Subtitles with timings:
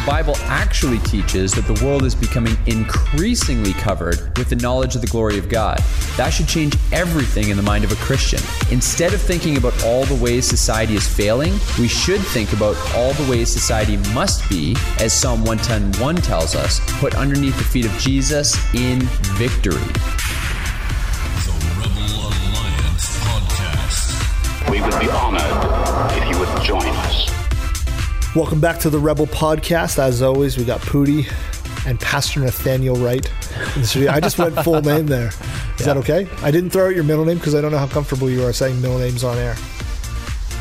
[0.00, 5.02] The Bible actually teaches that the world is becoming increasingly covered with the knowledge of
[5.02, 5.76] the glory of God.
[6.16, 8.40] That should change everything in the mind of a Christian.
[8.72, 13.12] Instead of thinking about all the ways society is failing, we should think about all
[13.12, 17.92] the ways society must be, as Psalm 110.1 tells us, put underneath the feet of
[17.98, 19.00] Jesus in
[19.36, 19.76] victory.
[21.44, 24.70] The Rebel Alliance Podcast.
[24.70, 27.39] We would be honored if you would join us.
[28.36, 29.98] Welcome back to the Rebel Podcast.
[29.98, 31.26] As always, we got Pooty
[31.84, 33.28] and Pastor Nathaniel Wright
[33.74, 34.12] in the studio.
[34.12, 35.32] I just went full name there.
[35.80, 36.28] Is that okay?
[36.40, 38.52] I didn't throw out your middle name because I don't know how comfortable you are
[38.52, 39.56] saying middle names on air.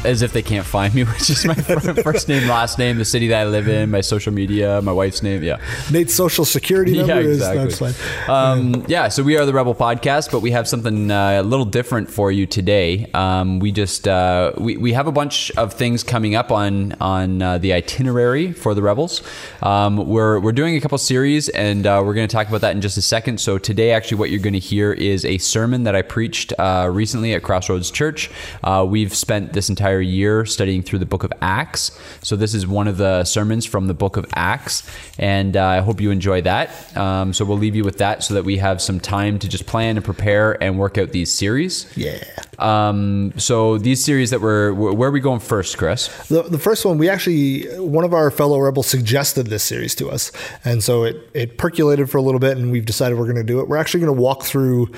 [0.05, 3.28] As if they can't find me, which is my first name, last name, the city
[3.28, 5.44] that I live in, my social media, my wife's name.
[5.44, 5.59] Yeah.
[5.92, 7.94] Nate's social security number Yeah, is that's fine.
[8.30, 11.66] Um, yeah, so we are the Rebel Podcast, but we have something uh, a little
[11.66, 13.11] different for you today.
[13.14, 17.42] Um, we just uh, we, we have a bunch of things coming up on on
[17.42, 19.22] uh, the itinerary for the Rebels.
[19.61, 22.73] Um, we're we're doing a couple series, and uh, we're going to talk about that
[22.73, 23.42] in just a second.
[23.42, 26.89] So today, actually, what you're going to hear is a sermon that I preached uh,
[26.89, 28.31] recently at Crossroads Church.
[28.64, 31.98] Uh, we've spent this entire year studying through the Book of Acts.
[32.22, 35.80] So this is one of the sermons from the Book of Acts, and uh, I
[35.80, 36.98] hope you enjoy that.
[36.98, 39.66] Um, so we'll leave you with that so that we have some time to just
[39.66, 41.92] plan and prepare and work out these series.
[41.98, 42.23] Yeah.
[42.60, 46.08] Um, so these series that we're where are we going first, Chris?
[46.28, 50.10] The, the first one, we actually, one of our fellow rebels suggested this series to
[50.10, 50.32] us.
[50.66, 53.44] And so it, it percolated for a little bit, and we've decided we're going to
[53.44, 53.67] do it.
[53.67, 54.92] We're actually going to walk through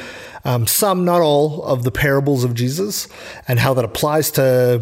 [0.44, 3.08] um, some, not all, of the parables of Jesus
[3.47, 4.81] and how that applies to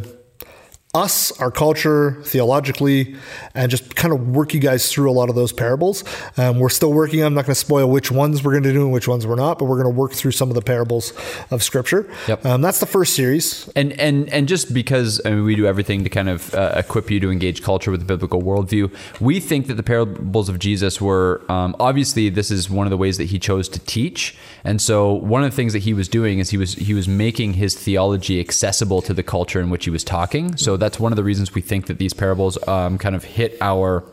[0.96, 3.16] us, our culture, theologically,
[3.54, 6.04] and just kind of work you guys through a lot of those parables.
[6.36, 7.22] Um, we're still working.
[7.22, 9.36] I'm not going to spoil which ones we're going to do and which ones we're
[9.36, 11.14] not, but we're going to work through some of the parables
[11.52, 12.10] of Scripture.
[12.28, 12.44] Yep.
[12.44, 13.70] Um, that's the first series.
[13.76, 17.12] And and and just because I mean, we do everything to kind of uh, equip
[17.12, 21.00] you to engage culture with the biblical worldview, we think that the parables of Jesus
[21.00, 24.36] were um, obviously this is one of the ways that he chose to teach.
[24.64, 27.08] And so one of the things that he was doing is he was he was
[27.08, 30.58] making his theology accessible to the culture in which he was talking.
[30.58, 33.58] So that's one of the reasons we think that these parables um, kind of hit
[33.62, 34.04] our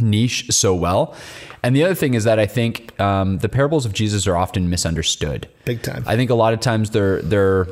[0.00, 1.14] niche so well.
[1.62, 4.68] And the other thing is that I think um, the parables of Jesus are often
[4.70, 5.48] misunderstood.
[5.64, 6.04] Big time.
[6.06, 7.66] I think a lot of times they're they're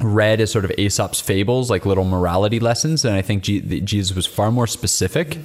[0.00, 4.14] read as sort of Aesop's fables, like little morality lessons, and I think that Jesus
[4.14, 5.38] was far more specific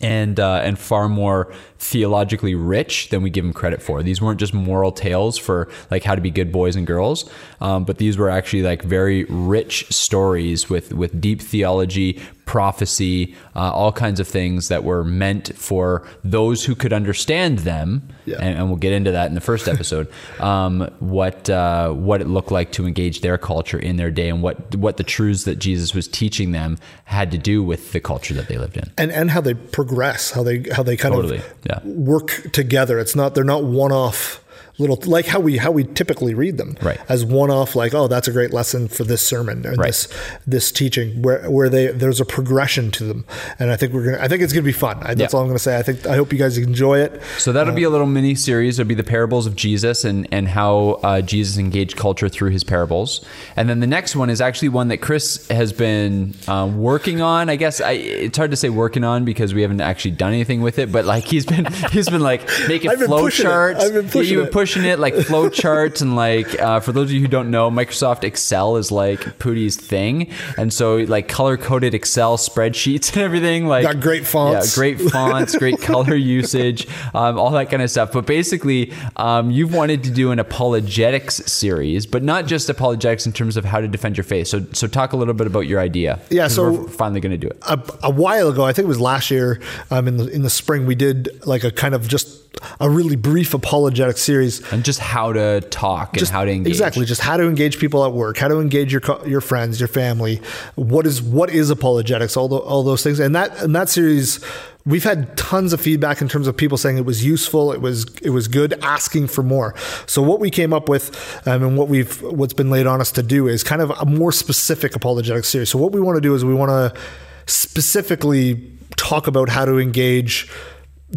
[0.00, 4.02] and uh, and far more theologically rich than we give them credit for.
[4.02, 7.84] These weren't just moral tales for like how to be good boys and girls, um,
[7.84, 13.92] but these were actually like very rich stories with with deep theology, prophecy, uh, all
[13.92, 18.08] kinds of things that were meant for those who could understand them.
[18.24, 18.36] Yeah.
[18.40, 20.08] And, and we'll get into that in the first episode.
[20.40, 24.42] um, what uh, what it looked like to engage their culture in their day, and
[24.42, 28.34] what what the truths that Jesus was teaching them had to do with the culture
[28.34, 28.90] that they lived in.
[28.96, 31.80] and and how they progress, how they how they kind Totally, of yeah.
[31.84, 32.98] work together.
[32.98, 34.42] It's not they're not one off
[34.78, 36.98] little like how we how we typically read them Right.
[37.08, 39.88] as one off like oh that's a great lesson for this sermon or Right.
[39.88, 40.08] this
[40.46, 43.24] this teaching where where they there's a progression to them
[43.58, 45.36] and I think we're gonna I think it's gonna be fun I, that's Yeah.
[45.38, 47.82] all I'm gonna say I think I hope you guys enjoy it So that'll be
[47.84, 48.78] a little mini series.
[48.78, 52.64] It'll be the parables of Jesus and and how uh, Jesus engaged culture through his
[52.64, 53.24] parables.
[53.56, 57.48] And then the next one is actually one that Chris has been uh, working on.
[57.50, 60.60] I guess I, it's hard to say working on because we haven't actually done anything
[60.62, 60.92] with it.
[60.92, 63.82] But like he's been he's been like making flow charts.
[63.84, 64.52] I've been pushing you've been it.
[64.68, 67.70] Pushing it like flow charts and like uh, for those of you who don't know,
[67.70, 73.66] Microsoft Excel is like Pootie's thing, and so like color coded Excel spreadsheets and everything.
[73.66, 74.76] Like Got great fonts.
[74.76, 78.12] Yeah, great fonts, great color usage, um, all that kind of stuff.
[78.12, 83.32] But basically, um, you've wanted to do an apologetics series, but not just apologetics in
[83.32, 84.48] terms of how to defend your faith.
[84.48, 86.20] So, so talk a little bit about your idea.
[86.28, 87.58] Yeah, so- we're finally going to do it.
[87.62, 90.50] a, a while ago, I think it was last year, um, in the in the
[90.50, 92.47] spring, we did like a kind of just
[92.80, 94.60] a really brief apologetic series.
[94.72, 96.72] And just how to talk and how to engage.
[96.72, 99.88] exactly, just how to engage people at work, how to engage your your friends, your
[99.88, 100.40] family.
[100.74, 102.36] What is what is apologetics?
[102.36, 104.44] All the, all those things, and that and that series.
[104.86, 108.06] We've had tons of feedback in terms of people saying it was useful, it was
[108.22, 109.74] it was good, asking for more.
[110.06, 113.12] So what we came up with, um, and what we've what's been laid on us
[113.12, 115.68] to do is kind of a more specific apologetic series.
[115.68, 116.98] So what we want to do is we want to
[117.44, 120.50] specifically talk about how to engage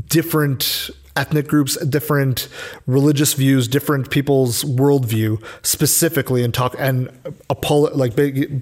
[0.07, 2.47] different ethnic groups, different
[2.87, 7.09] religious views, different people's worldview specifically, and talk and
[7.49, 8.15] apolo- like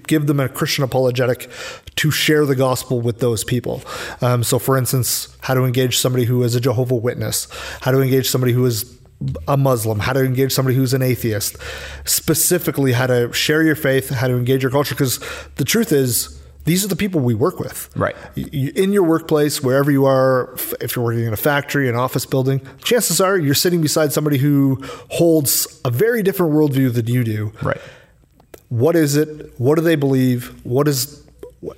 [0.06, 1.48] give them a Christian apologetic
[1.96, 3.82] to share the gospel with those people.
[4.20, 7.46] Um, so, for instance, how to engage somebody who is a Jehovah Witness,
[7.82, 8.98] how to engage somebody who is
[9.46, 11.56] a Muslim, how to engage somebody who's an atheist,
[12.04, 14.94] specifically how to share your faith, how to engage your culture.
[14.94, 15.20] Because
[15.56, 17.88] the truth is, these are the people we work with.
[17.96, 18.16] Right.
[18.36, 22.60] In your workplace, wherever you are, if you're working in a factory, an office building,
[22.82, 27.52] chances are you're sitting beside somebody who holds a very different worldview than you do.
[27.62, 27.80] Right.
[28.68, 29.58] What is it?
[29.58, 30.64] What do they believe?
[30.64, 31.19] What is,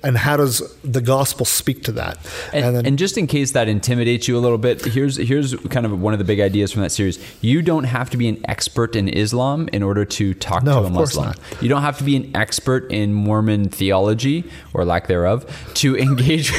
[0.01, 2.17] and how does the gospel speak to that?
[2.53, 5.99] And, and, just in case that intimidates you a little bit, here's here's kind of
[5.99, 7.19] one of the big ideas from that series.
[7.41, 10.87] You don't have to be an expert in Islam in order to talk No, to
[10.87, 11.25] a Muslim.
[11.25, 11.39] not.
[11.61, 15.45] You don't have to be an expert in Mormon theology or lack thereof
[15.75, 16.51] to engage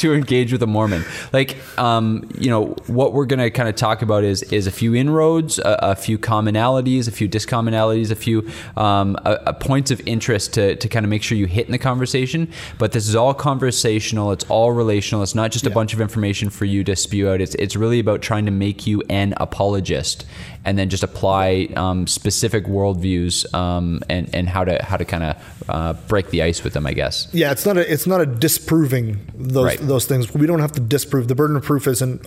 [0.00, 1.02] to engage with a Mormon.
[1.32, 4.72] Like, um, you know, what we're going to kind of talk about is is a
[4.72, 9.90] few inroads, a, a few commonalities, a few discommonalities, a few um, a, a points
[9.90, 12.52] of interest to to kind of make sure you hit in the conversation.
[12.78, 14.32] But this is all conversational.
[14.32, 15.22] It's all relational.
[15.22, 17.40] It's not just a bunch of information for you to spew out.
[17.40, 20.24] It's it's really about trying to make you an apologist
[20.64, 25.24] and then just apply um, specific worldviews um, and and how to how to kind
[25.24, 26.86] of uh, break the ice with them.
[26.86, 27.28] I guess.
[27.32, 29.78] Yeah, it's not a it's not a disproving those Right.
[29.80, 30.32] those things.
[30.34, 31.28] We don't have to disprove.
[31.28, 32.26] The burden of proof isn't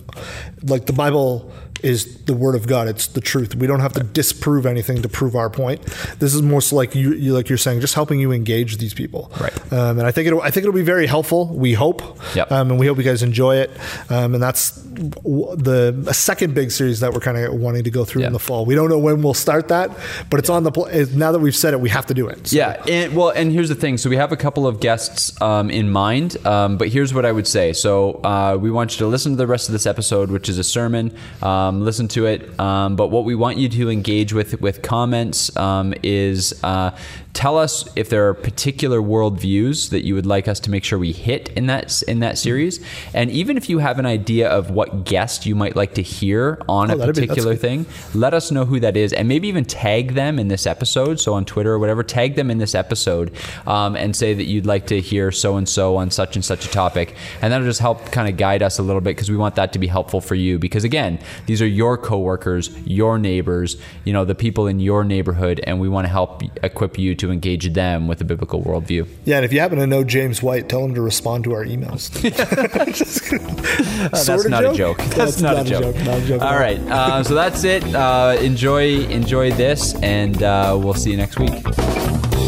[0.62, 1.52] like the Bible
[1.82, 2.88] is the word of God.
[2.88, 3.54] It's the truth.
[3.54, 5.84] We don't have to disprove anything to prove our point.
[6.18, 9.30] This is most like you, you like you're saying, just helping you engage these people.
[9.40, 9.72] Right.
[9.72, 11.46] Um, and I think it I think it'll be very helpful.
[11.48, 12.02] We hope.
[12.34, 12.50] Yep.
[12.52, 13.70] Um, and we hope you guys enjoy it.
[14.10, 17.90] Um, and that's w- the a second big series that we're kind of wanting to
[17.90, 18.64] go through in the fall.
[18.64, 19.90] We don't know when we'll start that,
[20.30, 22.48] but it's on the pl- now that we've said it, we have to do it.
[22.48, 23.98] So- Yeah, and well, and here's the thing.
[23.98, 27.32] So we have a couple of guests um, in mind, um, but here's what I
[27.32, 27.72] would say.
[27.72, 30.58] So uh, we want you to listen to the rest of this episode, which is
[30.58, 31.14] a sermon.
[31.42, 35.54] Um, listen to it, um, but what we want you to engage with with comments
[35.56, 36.90] um, is uh,
[37.32, 40.98] tell us if there are particular worldviews that you would like us to make sure
[40.98, 42.84] we hit in that in that series,
[43.14, 46.60] and even if you have an idea of what guest you might like to hear
[46.68, 47.60] on Oh, a be- particular good.
[47.60, 51.20] thing, let us know who that is, and maybe even tag them in this episode.
[51.20, 53.32] So on Twitter or whatever, tag them in this episode
[53.66, 56.66] um, and say that you'd like to hear so and so on such and such
[56.66, 59.36] a topic, and that'll just help kind of guide us a little bit because we
[59.36, 60.58] want that to be helpful for you.
[60.58, 65.60] Because again, these are your coworkers, your neighbors, you know, the people in your neighborhood,
[65.64, 69.06] and we want to help equip you to engage them with a biblical worldview.
[69.24, 71.64] Yeah, and if you happen to know James White, tell him to respond to our
[71.64, 72.10] emails.
[72.20, 74.10] Kidding.
[74.10, 74.98] That's not a joke.
[74.98, 75.96] That's, not, a joke.
[75.96, 76.42] Not a joke.
[76.42, 77.84] All right, uh, so that's it.
[77.94, 82.39] Uh, enjoy enjoy this, and uh, we'll see you next week.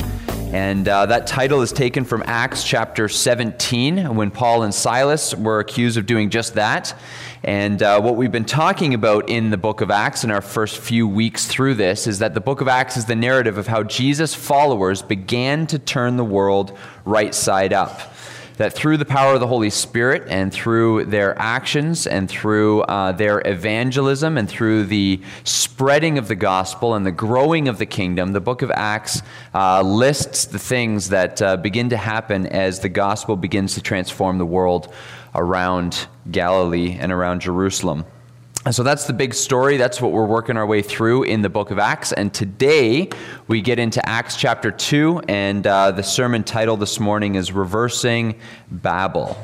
[0.52, 5.60] And uh, that title is taken from Acts chapter 17, when Paul and Silas were
[5.60, 6.98] accused of doing just that.
[7.44, 10.78] And uh, what we've been talking about in the book of Acts in our first
[10.78, 13.84] few weeks through this is that the book of Acts is the narrative of how
[13.84, 18.13] Jesus' followers began to turn the world right side up
[18.56, 23.12] that through the power of the Holy Spirit and through their actions and through uh,
[23.12, 28.32] their evangelism and through the spreading of the gospel and the growing of the kingdom,
[28.32, 29.22] the book of Acts
[29.54, 34.38] uh, lists the things that uh, begin to happen as the gospel begins to transform
[34.38, 34.92] the world
[35.34, 38.04] around Galilee and around Jerusalem.
[38.70, 39.76] So that's the big story.
[39.76, 42.12] That's what we're working our way through in the book of Acts.
[42.12, 43.10] And today
[43.46, 48.40] we get into Acts chapter 2, and uh, the sermon title this morning is Reversing
[48.70, 49.36] Babel.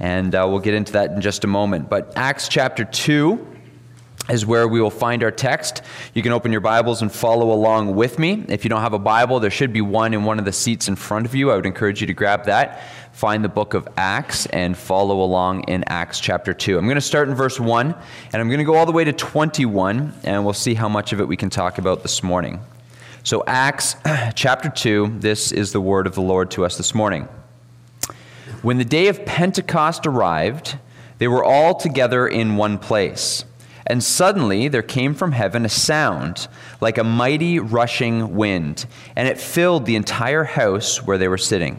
[0.00, 1.88] And uh, we'll get into that in just a moment.
[1.88, 3.54] But Acts chapter 2,
[4.30, 5.82] is where we will find our text.
[6.14, 8.44] You can open your Bibles and follow along with me.
[8.48, 10.88] If you don't have a Bible, there should be one in one of the seats
[10.88, 11.50] in front of you.
[11.50, 12.82] I would encourage you to grab that.
[13.14, 16.76] Find the book of Acts and follow along in Acts chapter 2.
[16.76, 17.86] I'm going to start in verse 1
[18.32, 21.12] and I'm going to go all the way to 21 and we'll see how much
[21.12, 22.58] of it we can talk about this morning.
[23.22, 23.94] So, Acts
[24.34, 27.28] chapter 2, this is the word of the Lord to us this morning.
[28.62, 30.76] When the day of Pentecost arrived,
[31.18, 33.44] they were all together in one place.
[33.86, 36.48] And suddenly there came from heaven a sound
[36.80, 41.78] like a mighty rushing wind, and it filled the entire house where they were sitting.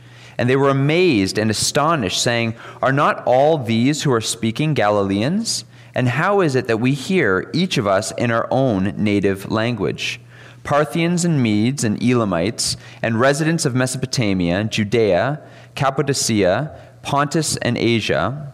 [0.41, 5.65] And they were amazed and astonished, saying, Are not all these who are speaking Galileans?
[5.93, 10.19] And how is it that we hear, each of us, in our own native language?
[10.63, 18.51] Parthians and Medes and Elamites, and residents of Mesopotamia, Judea, Cappadocia, Pontus and Asia,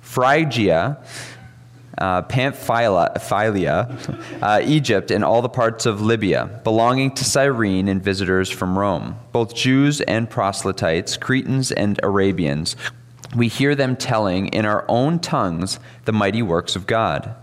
[0.00, 0.98] Phrygia,
[1.98, 3.98] uh, Pamphylia,
[4.42, 9.18] uh, Egypt, and all the parts of Libya, belonging to Cyrene and visitors from Rome,
[9.32, 12.76] both Jews and proselytes, Cretans and Arabians.
[13.36, 17.34] We hear them telling in our own tongues the mighty works of God.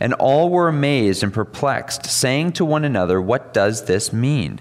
[0.00, 4.60] And all were amazed and perplexed, saying to one another, What does this mean?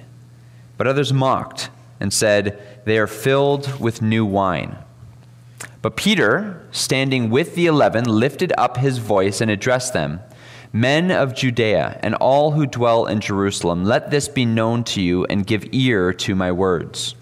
[0.78, 1.70] But others mocked
[2.00, 4.78] and said, They are filled with new wine.
[5.82, 10.22] But Peter, standing with the eleven, lifted up his voice and addressed them
[10.76, 15.24] Men of Judea, and all who dwell in Jerusalem, let this be known to you,
[15.26, 17.14] and give ear to my words.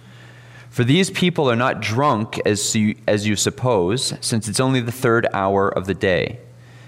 [0.69, 4.89] For these people are not drunk as you, as you suppose, since it's only the
[4.89, 6.39] third hour of the day.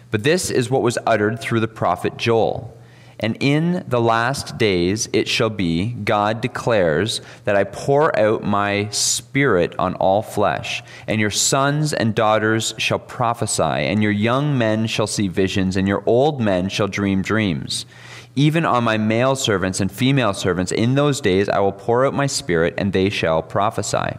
[0.09, 2.77] But this is what was uttered through the prophet Joel.
[3.19, 8.89] And in the last days it shall be, God declares, that I pour out my
[8.89, 14.87] spirit on all flesh, and your sons and daughters shall prophesy, and your young men
[14.87, 17.85] shall see visions, and your old men shall dream dreams.
[18.35, 22.15] Even on my male servants and female servants, in those days I will pour out
[22.15, 24.17] my spirit, and they shall prophesy.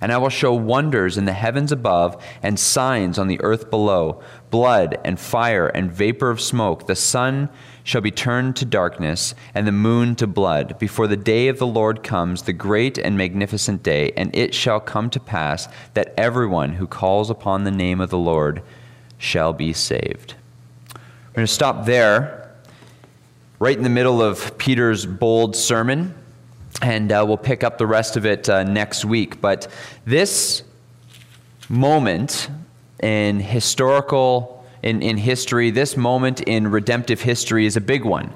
[0.00, 4.22] And I will show wonders in the heavens above and signs on the earth below
[4.50, 6.86] blood and fire and vapor of smoke.
[6.86, 7.48] The sun
[7.88, 11.66] shall be turned to darkness, and the moon to blood, before the day of the
[11.66, 14.12] Lord comes, the great and magnificent day.
[14.14, 18.18] And it shall come to pass that everyone who calls upon the name of the
[18.18, 18.60] Lord
[19.16, 20.34] shall be saved.
[20.92, 22.52] We're going to stop there,
[23.58, 26.12] right in the middle of Peter's bold sermon,
[26.82, 29.40] and uh, we'll pick up the rest of it uh, next week.
[29.40, 29.66] But
[30.04, 30.62] this
[31.70, 32.50] moment
[33.02, 38.32] in historical in, in history, this moment in redemptive history is a big one.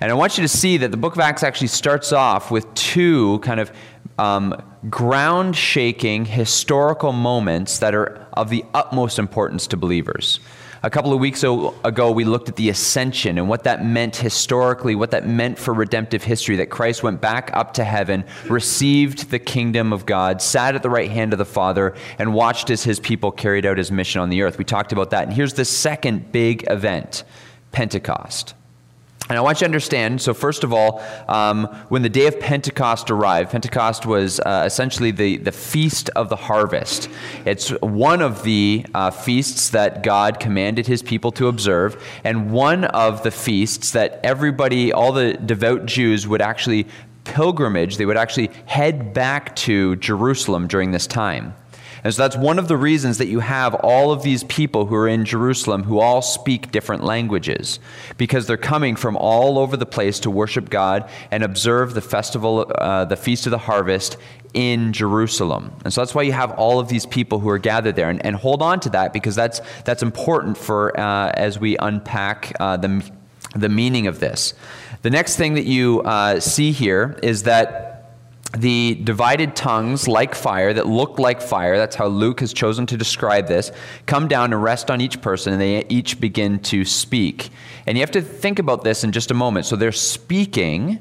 [0.00, 2.72] And I want you to see that the book of Acts actually starts off with
[2.74, 3.72] two kind of
[4.18, 10.40] um, ground shaking historical moments that are of the utmost importance to believers.
[10.86, 14.94] A couple of weeks ago, we looked at the ascension and what that meant historically,
[14.94, 19.40] what that meant for redemptive history that Christ went back up to heaven, received the
[19.40, 23.00] kingdom of God, sat at the right hand of the Father, and watched as his
[23.00, 24.58] people carried out his mission on the earth.
[24.58, 25.24] We talked about that.
[25.24, 27.24] And here's the second big event
[27.72, 28.54] Pentecost.
[29.28, 32.38] And I want you to understand so, first of all, um, when the day of
[32.38, 37.10] Pentecost arrived, Pentecost was uh, essentially the, the feast of the harvest.
[37.44, 42.84] It's one of the uh, feasts that God commanded his people to observe, and one
[42.84, 46.86] of the feasts that everybody, all the devout Jews, would actually
[47.24, 51.54] pilgrimage, they would actually head back to Jerusalem during this time.
[52.06, 54.94] And so that's one of the reasons that you have all of these people who
[54.94, 57.80] are in Jerusalem who all speak different languages,
[58.16, 62.70] because they're coming from all over the place to worship God and observe the festival,
[62.78, 64.18] uh, the Feast of the Harvest
[64.54, 65.72] in Jerusalem.
[65.82, 68.08] And so that's why you have all of these people who are gathered there.
[68.08, 72.52] And, and hold on to that because that's, that's important for uh, as we unpack
[72.60, 73.10] uh, the,
[73.56, 74.54] the meaning of this.
[75.02, 77.95] The next thing that you uh, see here is that
[78.50, 82.96] the divided tongues like fire that look like fire that's how luke has chosen to
[82.96, 83.72] describe this
[84.06, 87.50] come down and rest on each person and they each begin to speak.
[87.86, 89.66] And you have to think about this in just a moment.
[89.66, 91.00] So they're speaking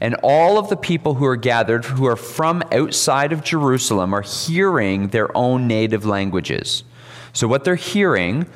[0.00, 4.22] and all of the people who are gathered who are from outside of jerusalem are
[4.22, 6.84] hearing their own native languages.
[7.32, 8.46] So what they're hearing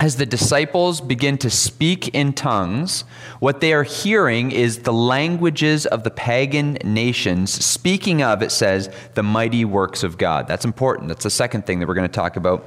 [0.00, 3.04] as the disciples begin to speak in tongues,
[3.38, 8.90] what they are hearing is the languages of the pagan nations, speaking of, it says,
[9.14, 10.48] the mighty works of God.
[10.48, 11.08] That's important.
[11.08, 12.66] That's the second thing that we're going to talk about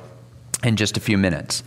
[0.63, 1.63] in just a few minutes.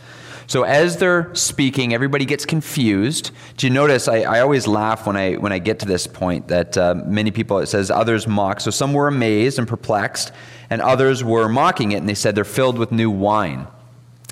[0.46, 3.30] So as they're speaking, everybody gets confused.
[3.56, 4.08] Do you notice?
[4.08, 7.30] I, I always laugh when I when I get to this point that uh, many
[7.30, 8.60] people it says others mock.
[8.60, 10.32] So some were amazed and perplexed,
[10.68, 13.68] and others were mocking it, and they said they're filled with new wine.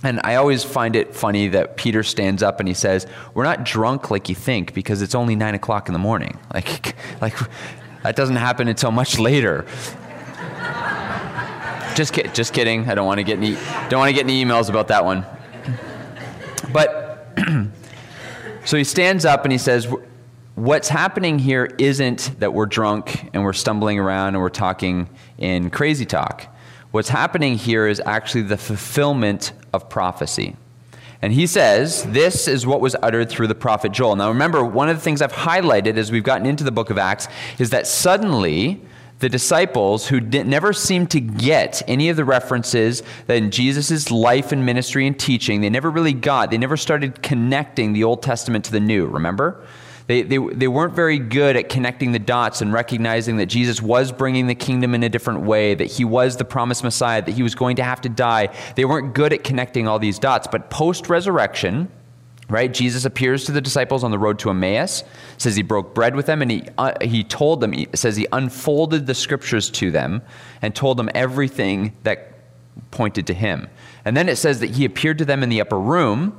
[0.02, 3.64] And I always find it funny that Peter stands up and he says, "We're not
[3.64, 6.38] drunk like you think because it's only nine o'clock in the morning.
[6.54, 7.34] Like, like
[8.02, 9.66] that doesn't happen until much later."
[11.94, 12.88] just, ki- just kidding.
[12.88, 13.56] I don't want to get any,
[13.88, 15.26] don't want to get any emails about that one.
[16.72, 17.36] But
[18.64, 19.88] so he stands up and he says,
[20.54, 25.70] "What's happening here isn't that we're drunk and we're stumbling around and we're talking in
[25.70, 26.54] crazy talk."
[26.98, 30.56] What's happening here is actually the fulfillment of prophecy.
[31.22, 34.16] And he says, This is what was uttered through the prophet Joel.
[34.16, 36.98] Now remember, one of the things I've highlighted as we've gotten into the book of
[36.98, 37.28] Acts
[37.60, 38.82] is that suddenly
[39.20, 44.10] the disciples who did, never seemed to get any of the references that in Jesus'
[44.10, 48.24] life and ministry and teaching, they never really got, they never started connecting the Old
[48.24, 49.64] Testament to the New, remember?
[50.08, 54.10] They, they, they weren't very good at connecting the dots and recognizing that Jesus was
[54.10, 57.42] bringing the kingdom in a different way, that he was the promised Messiah, that he
[57.42, 58.48] was going to have to die.
[58.74, 60.48] They weren't good at connecting all these dots.
[60.50, 61.90] But post resurrection,
[62.48, 65.04] right, Jesus appears to the disciples on the road to Emmaus,
[65.36, 68.26] says he broke bread with them, and he, uh, he told them, he says he
[68.32, 70.22] unfolded the scriptures to them
[70.62, 72.32] and told them everything that
[72.90, 73.68] pointed to him.
[74.06, 76.34] And then it says that he appeared to them in the upper room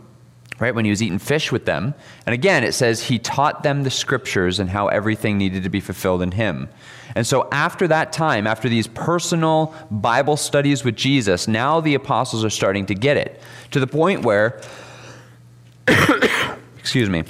[0.60, 1.94] right, when he was eating fish with them.
[2.26, 5.80] And again, it says he taught them the scriptures and how everything needed to be
[5.80, 6.70] fulfilled in him.
[7.16, 12.44] And so after that time, after these personal Bible studies with Jesus, now the apostles
[12.46, 14.62] are starting to get it to the point where,
[16.78, 17.24] excuse me,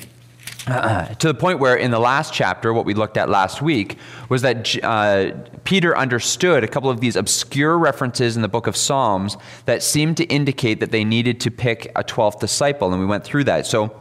[0.67, 3.97] uh, to the point where in the last chapter, what we looked at last week,
[4.29, 5.31] was that uh,
[5.63, 10.17] Peter understood a couple of these obscure references in the book of Psalms that seemed
[10.17, 13.65] to indicate that they needed to pick a 12th disciple, and we went through that.
[13.65, 13.99] So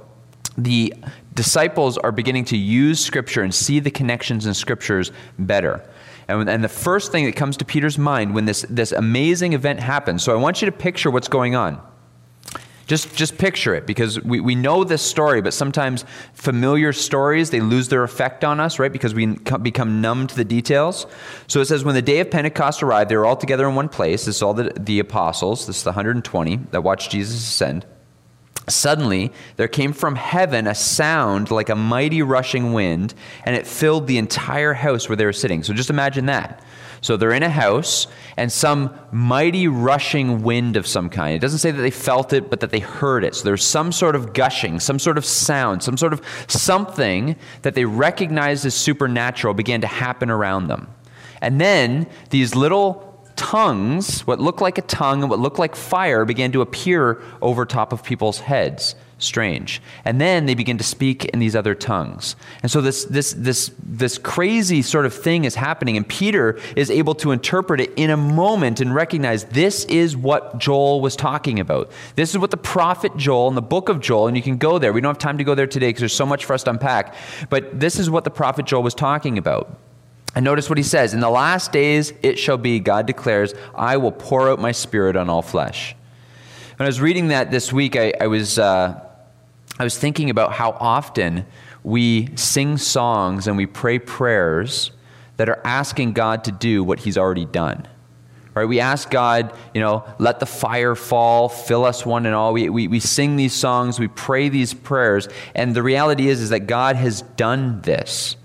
[0.57, 0.93] the
[1.35, 5.89] disciples are beginning to use Scripture and see the connections in Scriptures better.
[6.27, 9.81] And, and the first thing that comes to Peter's mind when this, this amazing event
[9.81, 11.81] happens, so I want you to picture what's going on.
[12.89, 17.61] Just, just picture it because we, we know this story, but sometimes familiar stories, they
[17.61, 18.91] lose their effect on us, right?
[18.91, 21.07] Because we become numb to the details.
[21.49, 23.91] So it says, when the day of Pentecost arrived, they were all together in one
[23.91, 24.25] place.
[24.25, 27.85] This is all the, the apostles, this is the 120 that watched Jesus ascend.
[28.69, 33.13] Suddenly, there came from heaven a sound like a mighty rushing wind,
[33.45, 35.63] and it filled the entire house where they were sitting.
[35.63, 36.63] So just imagine that.
[37.01, 38.07] So they're in a house,
[38.37, 41.35] and some mighty rushing wind of some kind.
[41.35, 43.35] It doesn't say that they felt it, but that they heard it.
[43.35, 47.75] So there's some sort of gushing, some sort of sound, some sort of something that
[47.75, 50.89] they recognized as supernatural began to happen around them.
[51.41, 53.05] And then these little
[53.37, 57.65] tongues, what looked like a tongue and what looked like fire, began to appear over
[57.65, 59.83] top of people's heads strange.
[60.05, 62.37] And then they begin to speak in these other tongues.
[62.63, 66.91] And so this, this, this, this crazy sort of thing is happening, and Peter is
[66.91, 71.59] able to interpret it in a moment and recognize this is what Joel was talking
[71.59, 71.91] about.
[72.15, 74.79] This is what the prophet Joel in the book of Joel, and you can go
[74.79, 74.93] there.
[74.93, 76.71] We don't have time to go there today because there's so much for us to
[76.71, 77.15] unpack.
[77.51, 79.77] But this is what the prophet Joel was talking about.
[80.35, 83.97] And notice what he says In the last days it shall be, God declares, I
[83.97, 85.97] will pour out my spirit on all flesh.
[86.77, 88.61] When I was reading that this week, I, I was.
[88.61, 89.07] Uh,
[89.79, 91.47] I was thinking about how often
[91.85, 94.91] we sing songs and we pray prayers
[95.37, 97.87] that are asking God to do what He's already done.
[98.55, 98.65] Right?
[98.65, 102.53] We ask God, you know, let the fire fall, fill us one and all.
[102.53, 106.51] We, we, we sing these songs, we pray these prayers, and the reality is, is
[106.51, 108.37] that God has done this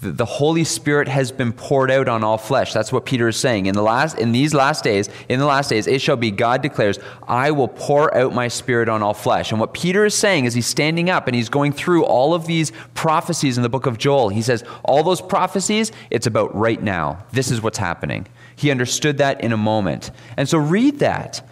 [0.00, 2.72] the Holy Spirit has been poured out on all flesh.
[2.72, 3.66] That's what Peter is saying.
[3.66, 6.60] In the last in these last days, in the last days, it shall be God
[6.62, 9.52] declares, I will pour out my spirit on all flesh.
[9.52, 12.46] And what Peter is saying is he's standing up and he's going through all of
[12.46, 14.28] these prophecies in the book of Joel.
[14.28, 17.24] He says, all those prophecies, it's about right now.
[17.32, 18.26] This is what's happening.
[18.54, 20.10] He understood that in a moment.
[20.36, 21.46] And so read that.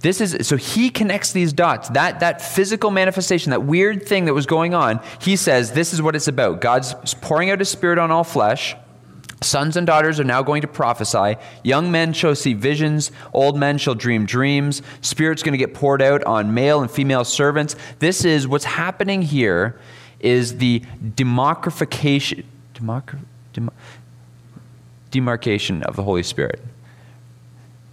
[0.00, 1.90] This is so he connects these dots.
[1.90, 6.00] That that physical manifestation, that weird thing that was going on, he says this is
[6.00, 6.60] what it's about.
[6.60, 8.74] God's pouring out his spirit on all flesh.
[9.42, 11.36] Sons and daughters are now going to prophesy.
[11.62, 13.10] Young men shall see visions.
[13.32, 14.82] Old men shall dream dreams.
[15.00, 17.74] Spirit's going to get poured out on male and female servants.
[18.00, 19.80] This is what's happening here
[20.18, 20.82] is the
[21.14, 23.18] democratization, democ,
[23.54, 23.70] dem,
[25.10, 26.60] demarcation of the Holy Spirit.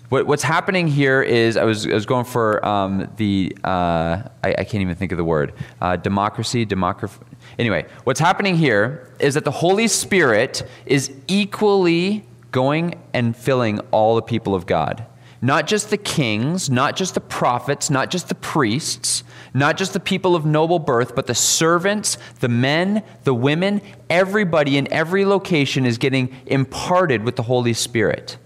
[0.09, 4.55] What, what's happening here is I was, I was going for um, the, uh, I,
[4.59, 7.17] I can't even think of the word, uh, democracy, democracy.
[7.59, 14.15] Anyway, what's happening here is that the Holy Spirit is equally going and filling all
[14.15, 15.05] the people of God.
[15.41, 19.99] Not just the kings, not just the prophets, not just the priests, not just the
[19.99, 25.85] people of noble birth, but the servants, the men, the women, everybody in every location
[25.85, 28.37] is getting imparted with the Holy Spirit.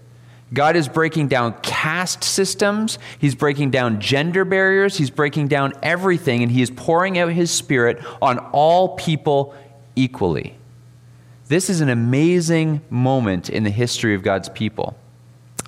[0.52, 2.98] God is breaking down caste systems.
[3.18, 4.96] He's breaking down gender barriers.
[4.96, 9.54] He's breaking down everything, and He is pouring out His Spirit on all people
[9.96, 10.56] equally.
[11.48, 14.96] This is an amazing moment in the history of God's people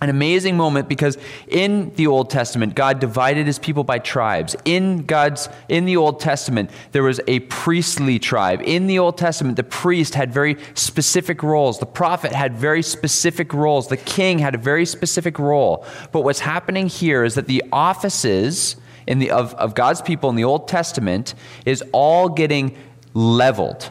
[0.04, 4.54] an amazing moment because in the old testament god divided his people by tribes.
[4.64, 8.60] In god's in the old testament there was a priestly tribe.
[8.64, 11.78] In the old testament the priest had very specific roles.
[11.78, 13.88] The prophet had very specific roles.
[13.88, 15.86] The king had a very specific role.
[16.12, 20.36] But what's happening here is that the offices in the of, of god's people in
[20.36, 22.76] the old testament is all getting
[23.14, 23.90] leveled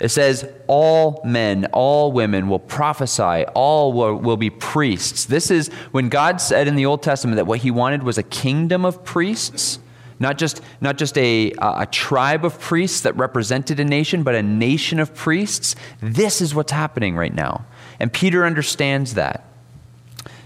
[0.00, 5.24] it says, all men, all women will prophesy, all will, will, be priests.
[5.24, 8.22] This is when God said in the Old Testament that what he wanted was a
[8.24, 9.78] kingdom of priests,
[10.18, 14.42] not just, not just a, a tribe of priests that represented a nation, but a
[14.42, 15.76] nation of priests.
[16.00, 17.64] This is what's happening right now.
[18.00, 19.44] And Peter understands that.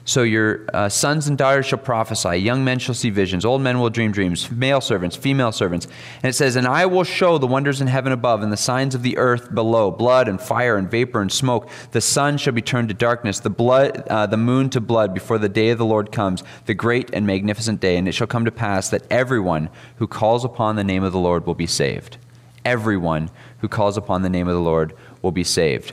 [0.08, 3.78] So your uh, sons and daughters shall prophesy, young men shall see visions, old men
[3.78, 5.86] will dream dreams, male servants, female servants.
[6.22, 8.94] And it says, And I will show the wonders in heaven above and the signs
[8.94, 11.68] of the earth below blood and fire and vapor and smoke.
[11.90, 15.36] The sun shall be turned to darkness, the, blood, uh, the moon to blood before
[15.36, 17.98] the day of the Lord comes, the great and magnificent day.
[17.98, 21.18] And it shall come to pass that everyone who calls upon the name of the
[21.18, 22.16] Lord will be saved.
[22.64, 25.92] Everyone who calls upon the name of the Lord will be saved.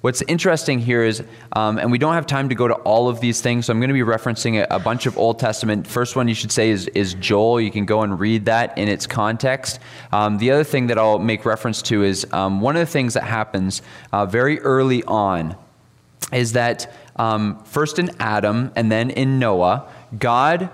[0.00, 3.20] What's interesting here is, um, and we don't have time to go to all of
[3.20, 5.86] these things, so I'm going to be referencing a, a, bunch of Old Testament.
[5.86, 7.60] First one you should say is, is Joel.
[7.60, 9.78] You can go and read that in its context.
[10.10, 13.12] Um, the other thing that I'll make reference to is um, one of the things
[13.12, 15.54] that happens uh, very early on
[16.32, 19.86] is that um, first in Adam and then in Noah,
[20.18, 20.70] God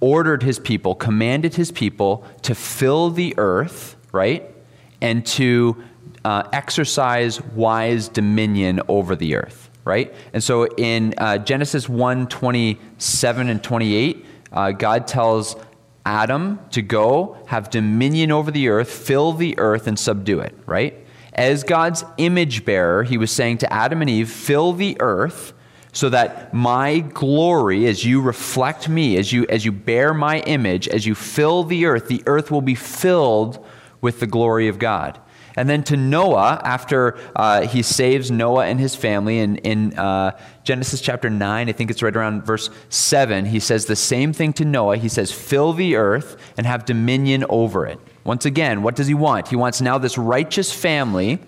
[0.00, 4.54] ordered his people, commanded his people to fill the earth, right?
[5.00, 5.82] And to
[6.28, 10.14] uh, exercise wise dominion over the earth, right?
[10.34, 15.56] And so in uh, Genesis 1 27 and 28, uh, God tells
[16.04, 21.02] Adam to go have dominion over the earth, fill the earth, and subdue it, right?
[21.32, 25.54] As God's image bearer, he was saying to Adam and Eve, fill the earth
[25.92, 30.88] so that my glory as you reflect me as you as you bear my image
[30.88, 33.64] as you fill the earth the earth will be filled
[34.02, 35.18] with the glory of god
[35.58, 40.38] and then to Noah, after uh, he saves Noah and his family in, in uh,
[40.62, 44.52] Genesis chapter 9, I think it's right around verse 7, he says the same thing
[44.52, 44.98] to Noah.
[44.98, 47.98] He says, Fill the earth and have dominion over it.
[48.22, 49.48] Once again, what does he want?
[49.48, 51.40] He wants now this righteous family.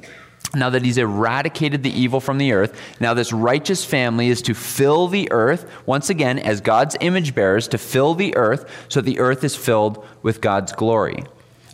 [0.52, 4.54] Now that he's eradicated the evil from the earth, now this righteous family is to
[4.54, 9.20] fill the earth, once again, as God's image bearers, to fill the earth so the
[9.20, 11.22] earth is filled with God's glory.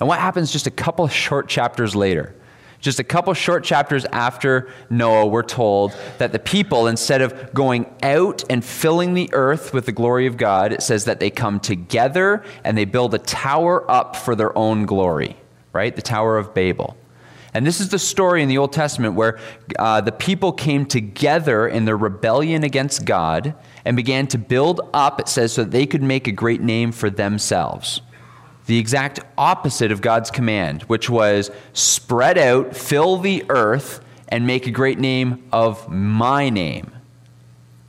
[0.00, 2.34] And what happens just a couple short chapters later?
[2.80, 7.92] Just a couple short chapters after Noah, we're told that the people, instead of going
[8.02, 11.58] out and filling the earth with the glory of God, it says that they come
[11.58, 15.36] together and they build a tower up for their own glory,
[15.72, 15.96] right?
[15.96, 16.96] The Tower of Babel.
[17.54, 19.38] And this is the story in the Old Testament where
[19.78, 23.54] uh, the people came together in their rebellion against God
[23.86, 26.92] and began to build up, it says, so that they could make a great name
[26.92, 28.02] for themselves
[28.66, 34.66] the exact opposite of God's command, which was spread out, fill the earth, and make
[34.66, 36.90] a great name of my name.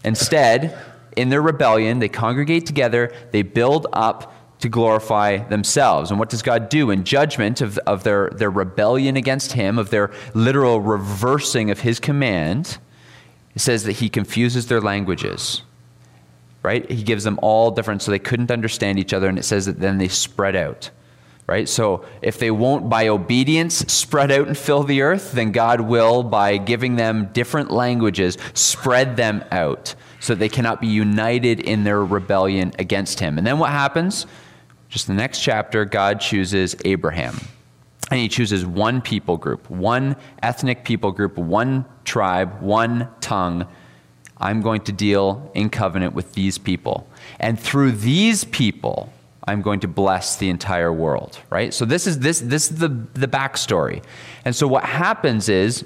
[0.03, 0.77] Instead,
[1.15, 6.09] in their rebellion, they congregate together, they build up to glorify themselves.
[6.09, 9.89] And what does God do in judgment of, of their, their rebellion against Him, of
[9.89, 12.77] their literal reversing of His command?
[13.55, 15.63] It says that He confuses their languages
[16.67, 16.91] right?
[16.91, 19.79] He gives them all different, so they couldn't understand each other, and it says that
[19.79, 20.89] then they spread out,
[21.47, 21.69] right?
[21.69, 26.23] So if they won't, by obedience, spread out and fill the earth, then God will,
[26.23, 31.85] by giving them different languages, spread them out so that they cannot be united in
[31.85, 33.37] their rebellion against Him.
[33.37, 34.25] And then what happens?
[34.89, 37.39] Just the next chapter, God chooses Abraham.
[38.11, 43.67] And he chooses one people group, one ethnic people group, one tribe, one tongue,
[44.39, 47.07] I'm going to deal in covenant with these people.
[47.39, 49.11] And through these people,
[49.45, 51.73] I'm going to bless the entire world, right?
[51.73, 54.03] So this is this this is the the backstory.
[54.45, 55.85] And so what happens is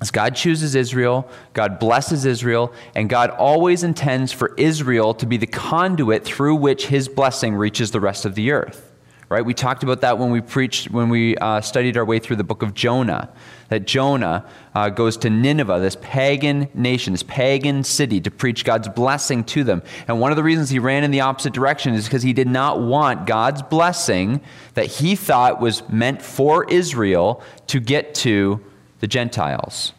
[0.00, 5.36] As God chooses Israel, God blesses Israel, and God always intends for Israel to be
[5.36, 8.89] the conduit through which his blessing reaches the rest of the earth.
[9.30, 9.44] Right?
[9.44, 12.44] We talked about that when we preached, when we uh, studied our way through the
[12.44, 13.32] book of Jonah.
[13.68, 18.88] That Jonah uh, goes to Nineveh, this pagan nation, this pagan city, to preach God's
[18.88, 19.84] blessing to them.
[20.08, 22.48] And one of the reasons he ran in the opposite direction is because he did
[22.48, 24.40] not want God's blessing
[24.74, 28.60] that he thought was meant for Israel to get to
[28.98, 29.92] the Gentiles.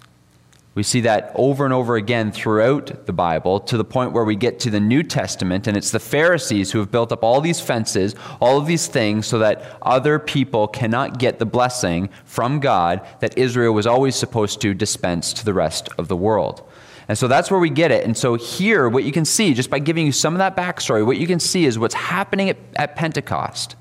[0.73, 4.37] We see that over and over again throughout the Bible to the point where we
[4.37, 7.59] get to the New Testament, and it's the Pharisees who have built up all these
[7.59, 13.05] fences, all of these things, so that other people cannot get the blessing from God
[13.19, 16.65] that Israel was always supposed to dispense to the rest of the world.
[17.09, 18.05] And so that's where we get it.
[18.05, 21.05] And so here, what you can see, just by giving you some of that backstory,
[21.05, 23.75] what you can see is what's happening at, at Pentecost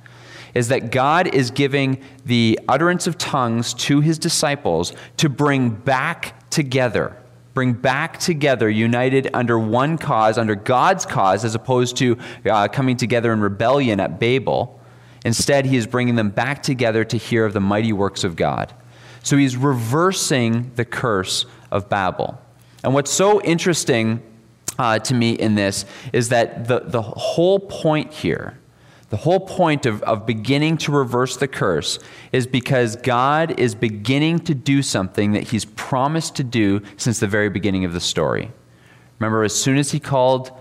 [0.55, 6.40] is that God is giving the utterance of tongues to his disciples to bring back
[6.51, 7.17] together.
[7.55, 12.97] Bring back together, united under one cause, under God's cause, as opposed to uh, coming
[12.97, 14.81] together in rebellion at Babel.
[15.25, 18.73] Instead, he is bringing them back together to hear of the mighty works of God.
[19.23, 22.41] So he's reversing the curse of Babel.
[22.83, 24.23] And what's so interesting
[24.79, 28.60] uh, to me in this is that the, the whole point here
[29.11, 31.99] the whole point of, of beginning to reverse the curse
[32.33, 37.27] is because God is beginning to do something that He's promised to do since the
[37.27, 38.53] very beginning of the story.
[39.19, 40.53] Remember, as soon as He called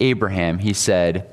[0.00, 1.28] Abraham, He said,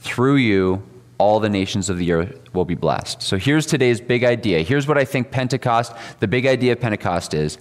[0.00, 0.82] Through you,
[1.16, 3.22] all the nations of the earth will be blessed.
[3.22, 4.60] So here's today's big idea.
[4.60, 7.56] Here's what I think Pentecost, the big idea of Pentecost is,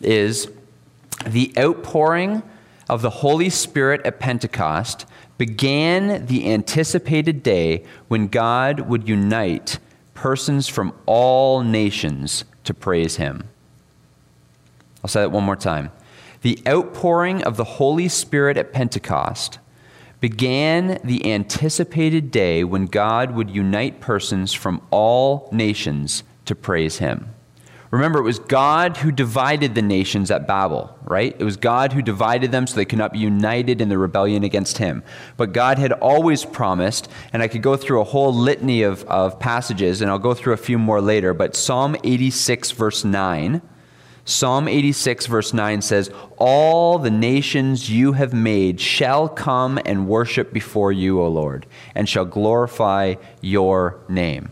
[0.00, 0.50] is
[1.24, 2.42] the outpouring
[2.88, 5.06] of the Holy Spirit at Pentecost
[5.38, 9.78] began the anticipated day when God would unite
[10.14, 13.44] persons from all nations to praise Him.
[15.02, 15.90] I'll say that one more time.
[16.42, 19.58] The outpouring of the Holy Spirit at Pentecost
[20.20, 27.34] began the anticipated day when God would unite persons from all nations to praise Him.
[27.94, 31.32] Remember, it was God who divided the nations at Babel, right?
[31.38, 34.42] It was God who divided them so they could not be united in the rebellion
[34.42, 35.04] against Him.
[35.36, 39.38] But God had always promised, and I could go through a whole litany of, of
[39.38, 43.62] passages, and I'll go through a few more later, but Psalm 86, verse 9.
[44.24, 50.52] Psalm 86, verse 9 says, All the nations you have made shall come and worship
[50.52, 54.50] before you, O Lord, and shall glorify your name.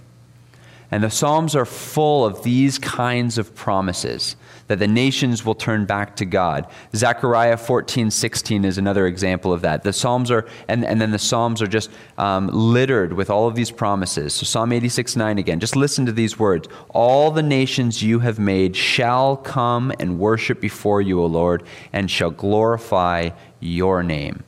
[0.92, 4.36] And the Psalms are full of these kinds of promises
[4.68, 6.66] that the nations will turn back to God.
[6.94, 9.84] Zechariah 14, 16 is another example of that.
[9.84, 13.54] The Psalms are, and, and then the Psalms are just um, littered with all of
[13.54, 14.34] these promises.
[14.34, 16.68] So Psalm 86, 9 again, just listen to these words.
[16.90, 21.62] All the nations you have made shall come and worship before you, O Lord,
[21.94, 24.44] and shall glorify your name.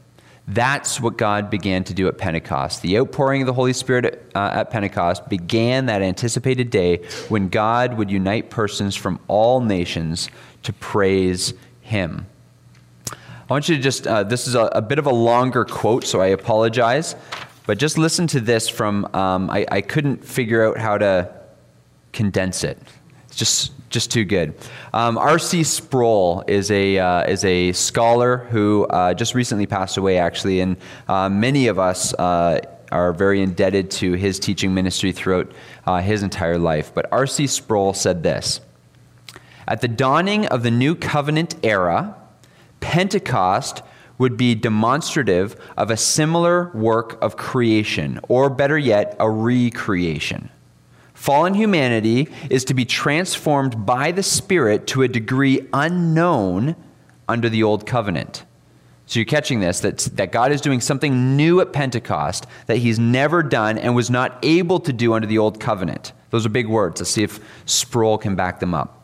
[0.47, 2.83] That's what God began to do at Pentecost.
[2.83, 7.97] The outpouring of the Holy Spirit uh, at Pentecost began that anticipated day when God
[7.97, 10.29] would unite persons from all nations
[10.65, 12.27] to praise Him.
[13.11, 16.05] I want you to just, uh, this is a, a, bit of a longer quote,
[16.05, 17.15] so I apologize,
[17.67, 21.31] but just listen to this from, um, I, I couldn't figure out how to
[22.13, 22.79] condense it.
[23.27, 24.55] It's just just too good.
[24.93, 25.63] Um, R.C.
[25.63, 30.77] Sproul is a uh, is a scholar who uh, just recently passed away, actually, and
[31.09, 35.53] uh, many of us uh, are very indebted to his teaching ministry throughout
[35.87, 36.93] uh, his entire life.
[36.93, 37.47] But R.C.
[37.47, 38.61] Sproul said this:
[39.69, 42.17] At the dawning of the new covenant era,
[42.81, 43.83] Pentecost
[44.19, 50.51] would be demonstrative of a similar work of creation, or better yet, a recreation.
[51.25, 56.77] Fallen humanity is to be transformed by the Spirit to a degree unknown
[57.27, 58.45] under the old covenant.
[59.07, 62.99] So you're catching this that, that God is doing something new at Pentecost that he's
[62.99, 66.13] never done and was not able to do under the old covenant.
[66.29, 67.01] Those are big words.
[67.01, 69.04] Let's see if Sproul can back them up.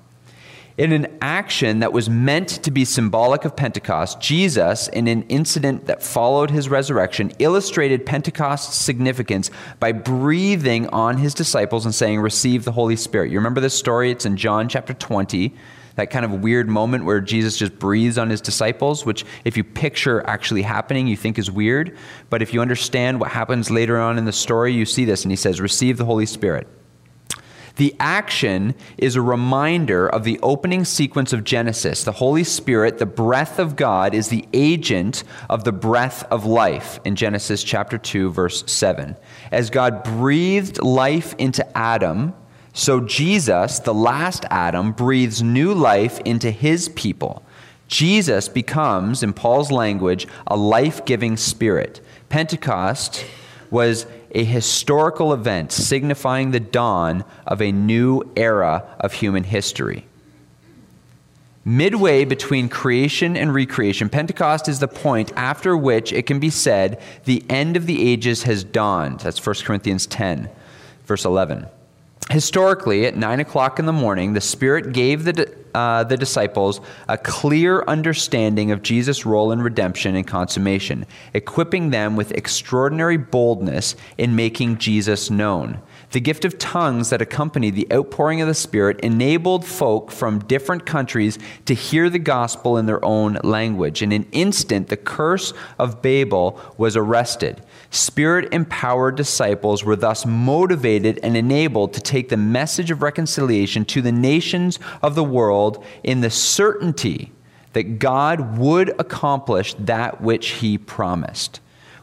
[0.81, 5.85] In an action that was meant to be symbolic of Pentecost, Jesus, in an incident
[5.89, 12.65] that followed his resurrection, illustrated Pentecost's significance by breathing on his disciples and saying, Receive
[12.65, 13.31] the Holy Spirit.
[13.31, 14.11] You remember this story?
[14.11, 15.55] It's in John chapter 20
[15.97, 19.65] that kind of weird moment where Jesus just breathes on his disciples, which, if you
[19.65, 21.95] picture actually happening, you think is weird.
[22.31, 25.31] But if you understand what happens later on in the story, you see this, and
[25.31, 26.67] he says, Receive the Holy Spirit.
[27.77, 32.05] The action is a reminder of the opening sequence of Genesis.
[32.05, 37.01] The Holy Spirit, the breath of God, is the agent of the breath of life
[37.05, 39.17] in Genesis chapter 2, verse 7.
[39.51, 42.35] As God breathed life into Adam,
[42.73, 47.43] So Jesus, the last Adam, breathes new life into his people.
[47.89, 52.01] Jesus becomes, in Paul's language, a life giving spirit.
[52.29, 53.25] Pentecost
[53.71, 60.07] was a historical event signifying the dawn of a new era of human history.
[61.65, 67.01] Midway between creation and recreation, Pentecost is the point after which it can be said
[67.25, 69.21] the end of the ages has dawned.
[69.21, 70.49] That's 1 Corinthians 10,
[71.05, 71.67] verse 11.
[72.31, 77.19] Historically, at 9 o'clock in the morning, the Spirit gave the, uh, the disciples a
[77.19, 84.37] clear understanding of Jesus' role in redemption and consummation, equipping them with extraordinary boldness in
[84.37, 85.83] making Jesus known.
[86.13, 90.85] The gift of tongues that accompanied the outpouring of the Spirit enabled folk from different
[90.85, 94.03] countries to hear the gospel in their own language.
[94.03, 97.63] In an instant, the curse of Babel was arrested.
[97.91, 104.03] Spirit empowered disciples were thus motivated and enabled to take the message of reconciliation to
[104.03, 107.31] the nations of the world in the certainty
[107.73, 111.61] that God would accomplish that which he promised.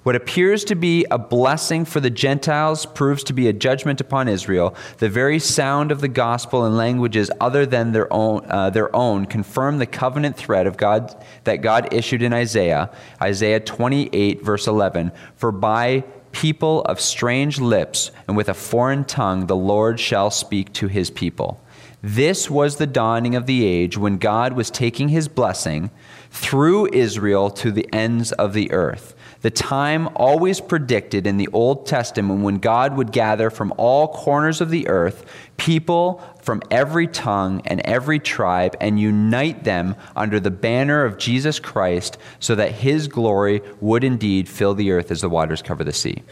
[0.08, 4.30] What appears to be a blessing for the Gentiles proves to be a judgment upon
[4.30, 4.74] Israel.
[5.00, 9.26] The very sound of the gospel in languages other than their own, uh, their own
[9.26, 12.89] confirm the covenant thread of God that God issued in Isaiah,
[13.22, 15.12] Isaiah 28, verse 11.
[15.36, 20.72] For by people of strange lips and with a foreign tongue the Lord shall speak
[20.76, 21.62] to his people.
[22.02, 25.91] This was the dawning of the age when God was taking his blessing
[26.32, 31.86] through Israel to the ends of the earth the time always predicted in the Old
[31.86, 35.26] Testament when God would gather from all corners of the earth
[35.58, 41.60] people from every tongue and every tribe and unite them under the banner of Jesus
[41.60, 45.93] Christ so that his glory would indeed fill the earth as the waters cover the
[45.93, 46.23] sea.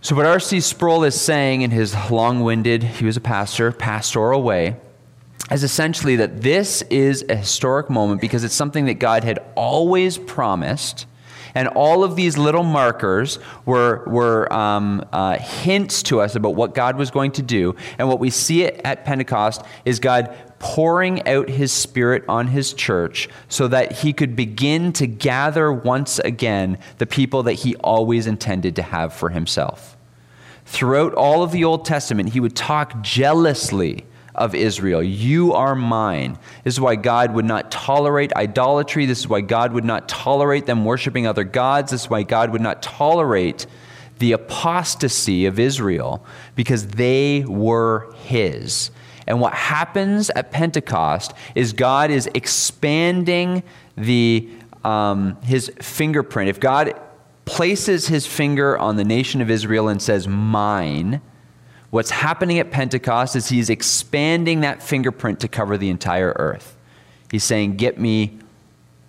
[0.00, 0.60] So, what R.C.
[0.60, 4.76] Sproul is saying in his long winded, he was a pastor, pastoral way,
[5.50, 10.16] is essentially that this is a historic moment because it's something that God had always
[10.16, 11.06] promised
[11.58, 16.72] and all of these little markers were, were um, uh, hints to us about what
[16.72, 17.74] God was going to do.
[17.98, 23.28] And what we see at Pentecost is God pouring out his spirit on his church
[23.48, 28.76] so that he could begin to gather once again the people that he always intended
[28.76, 29.96] to have for himself.
[30.64, 34.06] Throughout all of the Old Testament, he would talk jealously
[34.38, 35.02] of Israel.
[35.02, 36.38] You are mine.
[36.64, 39.06] This is why God would not tolerate idolatry.
[39.06, 41.90] This is why God would not tolerate them worshiping other gods.
[41.90, 43.66] This is why God would not tolerate
[44.18, 46.24] the apostasy of Israel
[46.54, 48.90] because they were his.
[49.26, 53.62] And what happens at Pentecost is God is expanding
[53.96, 54.48] the,
[54.84, 56.48] um, his fingerprint.
[56.48, 56.98] If God
[57.44, 61.20] places his finger on the nation of Israel and says, Mine,
[61.90, 66.76] What's happening at Pentecost is he's expanding that fingerprint to cover the entire earth.
[67.30, 68.38] He's saying, Get me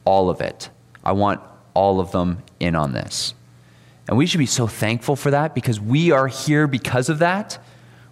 [0.06, 0.70] all of it.
[1.04, 1.42] I want
[1.74, 3.34] all of them in on this.
[4.08, 7.60] And we should be so thankful for that because we are here because of that.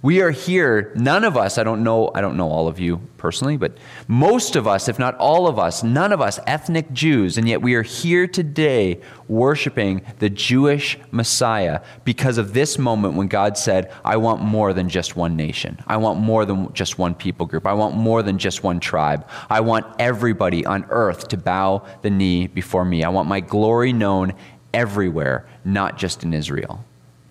[0.07, 3.01] We are here, none of us, I don't know, I don't know all of you
[3.17, 7.37] personally, but most of us, if not all of us, none of us ethnic Jews,
[7.37, 13.27] and yet we are here today worshiping the Jewish Messiah because of this moment when
[13.27, 15.77] God said, I want more than just one nation.
[15.87, 17.67] I want more than just one people group.
[17.67, 19.27] I want more than just one tribe.
[19.49, 23.03] I want everybody on earth to bow the knee before me.
[23.03, 24.35] I want my glory known
[24.73, 26.85] everywhere, not just in Israel.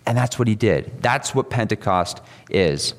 [0.06, 1.02] And that's what he did.
[1.02, 2.94] That's what Pentecost is.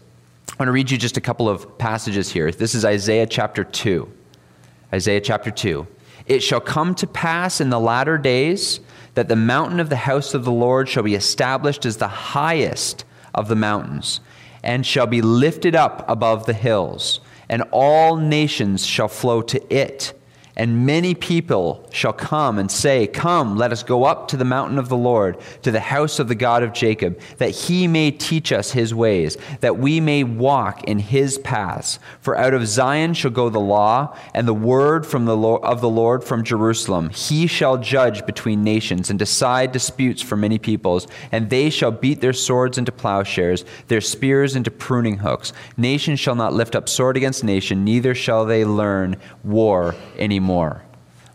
[0.50, 2.52] I want to read you just a couple of passages here.
[2.52, 4.12] This is Isaiah chapter 2.
[4.93, 5.88] Isaiah chapter 2.
[6.26, 8.82] It shall come to pass in the latter days
[9.13, 13.06] that the mountain of the house of the Lord shall be established as the highest
[13.34, 14.20] of the mountains,
[14.63, 20.13] and shall be lifted up above the hills, and all nations shall flow to it
[20.58, 24.80] and many people shall come and say, Come, let us go up to the mountain
[24.80, 28.52] of the Lord, to the house of the God of Jacob, that he may teach
[28.52, 32.00] us his ways, that we may walk in his paths.
[32.22, 35.80] For out of Zion shall go the law, and the word from the Lord, of
[35.80, 37.12] the Lord from Jerusalem.
[37.12, 42.20] He shall judge between nations and decide disputes for many peoples, and they shall beat
[42.20, 45.54] their swords into plowshares, their spears into pruning hooks.
[45.77, 50.81] Nation shall not lift up sword against nation, neither shall they learn war anymore anymore.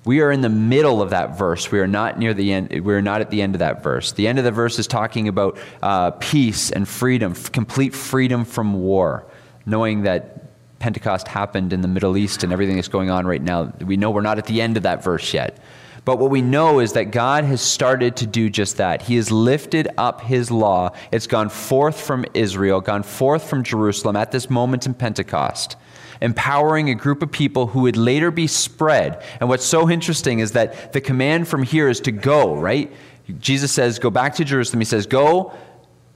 [0.05, 1.71] We are in the middle of that verse.
[1.71, 2.81] We are not near the end.
[2.81, 4.13] We are not at the end of that verse.
[4.13, 8.75] The end of the verse is talking about uh, peace and freedom, complete freedom from
[8.75, 9.25] war,
[9.65, 10.39] knowing that
[10.81, 13.73] Pentecost happened in the Middle East and everything that's going on right now.
[13.85, 15.59] We know we're not at the end of that verse yet.
[16.05, 19.03] But what we know is that God has started to do just that.
[19.03, 20.91] He has lifted up his law.
[21.13, 25.77] It's gone forth from Israel, gone forth from Jerusalem at this moment in Pentecost,
[26.23, 29.23] empowering a group of people who would later be spread.
[29.41, 32.91] And what's so interesting is that the command from here is to go, right?
[33.39, 34.81] Jesus says, Go back to Jerusalem.
[34.81, 35.53] He says, Go,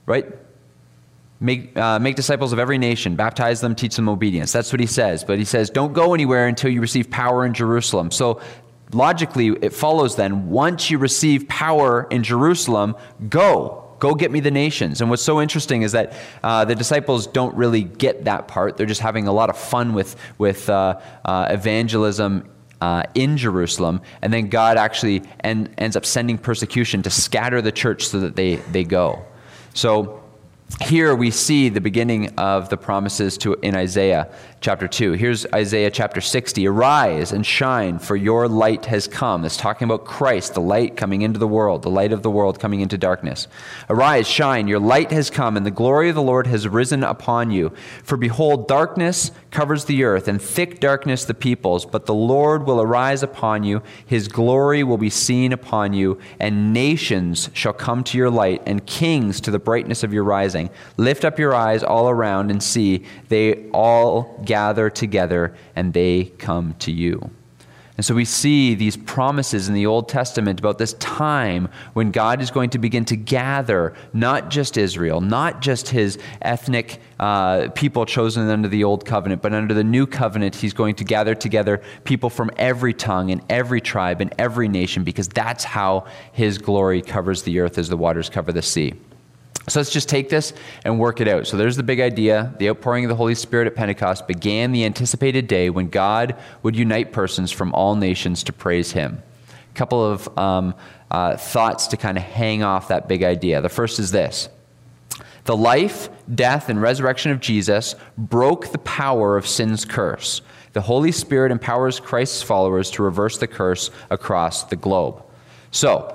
[0.07, 0.25] right?
[1.39, 4.51] Make, uh, make disciples of every nation, baptize them, teach them obedience.
[4.51, 5.23] That's what he says.
[5.23, 8.09] But he says, don't go anywhere until you receive power in Jerusalem.
[8.09, 8.41] So
[8.91, 12.95] logically, it follows then, once you receive power in Jerusalem,
[13.29, 13.86] go.
[13.99, 15.01] Go get me the nations.
[15.01, 18.77] And what's so interesting is that uh, the disciples don't really get that part.
[18.77, 24.01] They're just having a lot of fun with, with uh, uh, evangelism uh, in Jerusalem,
[24.21, 28.35] and then God actually en- ends up sending persecution to scatter the church so that
[28.35, 29.25] they, they go.
[29.73, 30.23] So
[30.81, 35.13] here we see the beginning of the promises to in Isaiah chapter 2.
[35.13, 36.67] Here's Isaiah chapter 60.
[36.67, 39.45] Arise and shine, for your light has come.
[39.45, 42.59] It's talking about Christ, the light coming into the world, the light of the world
[42.59, 43.47] coming into darkness.
[43.89, 47.51] Arise, shine, your light has come, and the glory of the Lord has risen upon
[47.51, 47.71] you.
[48.03, 52.81] For behold, darkness covers the earth, and thick darkness the peoples, but the Lord will
[52.81, 58.17] arise upon you, his glory will be seen upon you, and nations shall come to
[58.17, 60.69] your light, and kings to the brightness of your rising.
[60.97, 66.73] Lift up your eyes all around and see, they all gather together and they come
[66.79, 67.29] to you.
[67.97, 72.41] And so we see these promises in the Old Testament about this time when God
[72.41, 78.05] is going to begin to gather not just Israel, not just his ethnic uh, people
[78.05, 81.81] chosen under the Old Covenant, but under the New Covenant, he's going to gather together
[82.03, 87.01] people from every tongue and every tribe and every nation because that's how his glory
[87.01, 88.93] covers the earth as the waters cover the sea.
[89.69, 90.53] So let's just take this
[90.85, 91.45] and work it out.
[91.45, 92.53] So there's the big idea.
[92.57, 96.75] The outpouring of the Holy Spirit at Pentecost began the anticipated day when God would
[96.75, 99.21] unite persons from all nations to praise Him.
[99.49, 100.73] A couple of um,
[101.11, 103.61] uh, thoughts to kind of hang off that big idea.
[103.61, 104.47] The first is this
[105.43, 110.41] The life, death, and resurrection of Jesus broke the power of sin's curse.
[110.71, 115.23] The Holy Spirit empowers Christ's followers to reverse the curse across the globe.
[115.71, 116.13] So,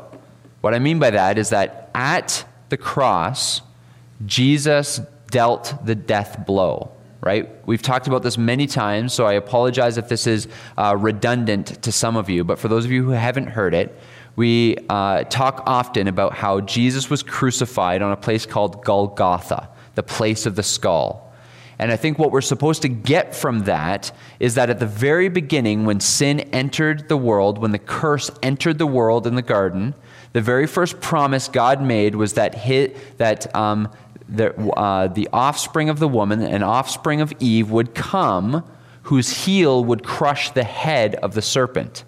[0.63, 3.61] what I mean by that is that at the cross,
[4.25, 4.99] Jesus
[5.31, 7.51] dealt the death blow, right?
[7.67, 10.49] We've talked about this many times, so I apologize if this is
[10.79, 13.95] uh, redundant to some of you, but for those of you who haven't heard it,
[14.37, 20.03] we uh, talk often about how Jesus was crucified on a place called Golgotha, the
[20.03, 21.31] place of the skull.
[21.83, 25.29] And I think what we're supposed to get from that is that at the very
[25.29, 29.97] beginning, when sin entered the world, when the curse entered the world in the garden,
[30.33, 33.91] the very first promise God made was that, hit, that um,
[34.29, 38.63] the, uh, the offspring of the woman, an offspring of Eve, would come
[39.03, 42.05] whose heel would crush the head of the serpent.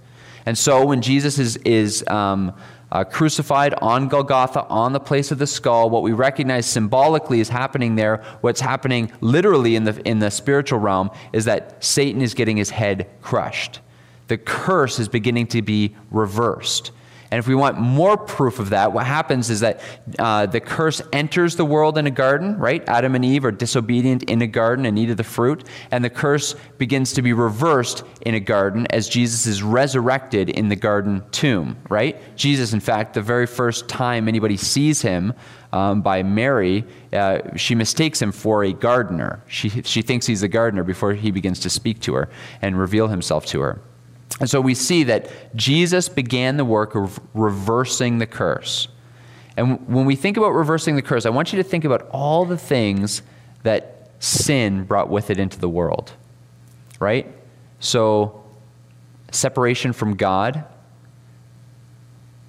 [0.47, 2.53] And so when Jesus is, is um,
[2.95, 7.49] uh, crucified on Golgotha, on the place of the skull, what we recognize symbolically is
[7.49, 12.35] happening there, what's happening literally in the, in the spiritual realm, is that Satan is
[12.35, 13.81] getting his head crushed.
[14.29, 16.93] The curse is beginning to be reversed.
[17.35, 19.81] And if we want more proof of that, what happens is that
[20.21, 22.89] uh, the curse enters the world in a garden, right?
[22.89, 25.67] Adam and Eve are disobedient in a garden and eat of the fruit.
[25.91, 30.69] And the curse begins to be reversed in a garden as Jesus is resurrected in
[30.69, 32.17] the garden tomb, right?
[32.37, 35.35] Jesus, in fact, the very first time anybody sees him,
[35.73, 39.43] um, by Mary, uh, she mistakes him for a gardener.
[39.49, 42.29] She, she thinks he's a gardener before he begins to speak to her
[42.63, 43.81] and reveal himself to her.
[44.41, 48.89] And so we see that Jesus began the work of reversing the curse.
[49.57, 52.45] And when we think about reversing the curse, I want you to think about all
[52.45, 53.23] the things
[53.63, 56.13] that sin brought with it into the world.
[56.99, 57.33] Right?
[57.79, 58.45] So,
[59.31, 60.65] separation from God,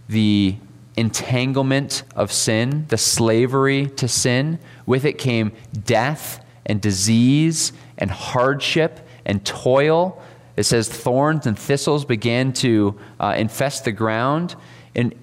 [0.07, 0.55] the
[0.97, 4.59] entanglement of sin, the slavery to sin.
[4.85, 5.51] With it came
[5.83, 10.21] death and disease and hardship and toil
[10.57, 14.55] it says thorns and thistles began to uh, infest the ground.
[14.95, 15.13] And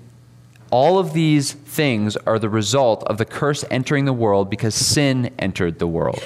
[0.71, 5.33] all of these things are the result of the curse entering the world because sin
[5.39, 6.23] entered the world.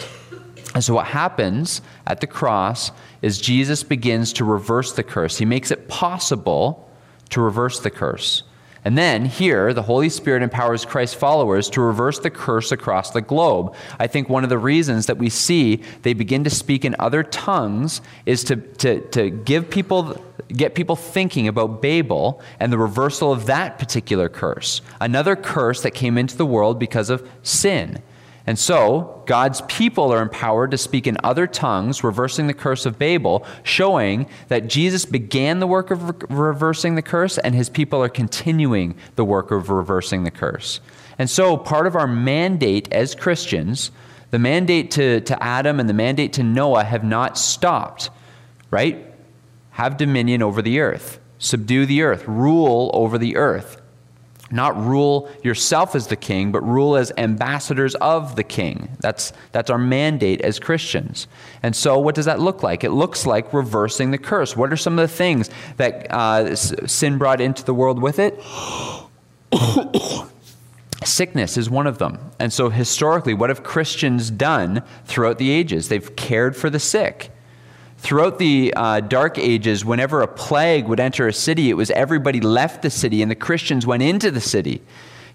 [0.74, 2.92] And so, what happens at the cross
[3.22, 5.38] is Jesus begins to reverse the curse.
[5.38, 6.90] He makes it possible
[7.30, 8.42] to reverse the curse.
[8.86, 13.20] And then here, the Holy Spirit empowers Christ's followers to reverse the curse across the
[13.20, 13.74] globe.
[13.98, 17.24] I think one of the reasons that we see they begin to speak in other
[17.24, 23.32] tongues is to, to, to give people, get people thinking about Babel and the reversal
[23.32, 24.82] of that particular curse.
[25.00, 28.00] Another curse that came into the world because of sin.
[28.46, 32.96] And so, God's people are empowered to speak in other tongues, reversing the curse of
[32.96, 38.00] Babel, showing that Jesus began the work of re- reversing the curse, and his people
[38.00, 40.80] are continuing the work of reversing the curse.
[41.18, 43.90] And so, part of our mandate as Christians,
[44.30, 48.10] the mandate to, to Adam and the mandate to Noah have not stopped,
[48.70, 49.12] right?
[49.70, 53.80] Have dominion over the earth, subdue the earth, rule over the earth.
[54.50, 58.96] Not rule yourself as the king, but rule as ambassadors of the king.
[59.00, 61.26] That's, that's our mandate as Christians.
[61.62, 62.84] And so, what does that look like?
[62.84, 64.56] It looks like reversing the curse.
[64.56, 68.40] What are some of the things that uh, sin brought into the world with it?
[71.04, 72.18] Sickness is one of them.
[72.38, 75.88] And so, historically, what have Christians done throughout the ages?
[75.88, 77.30] They've cared for the sick.
[77.98, 82.40] Throughout the uh, Dark Ages, whenever a plague would enter a city, it was everybody
[82.40, 84.82] left the city and the Christians went into the city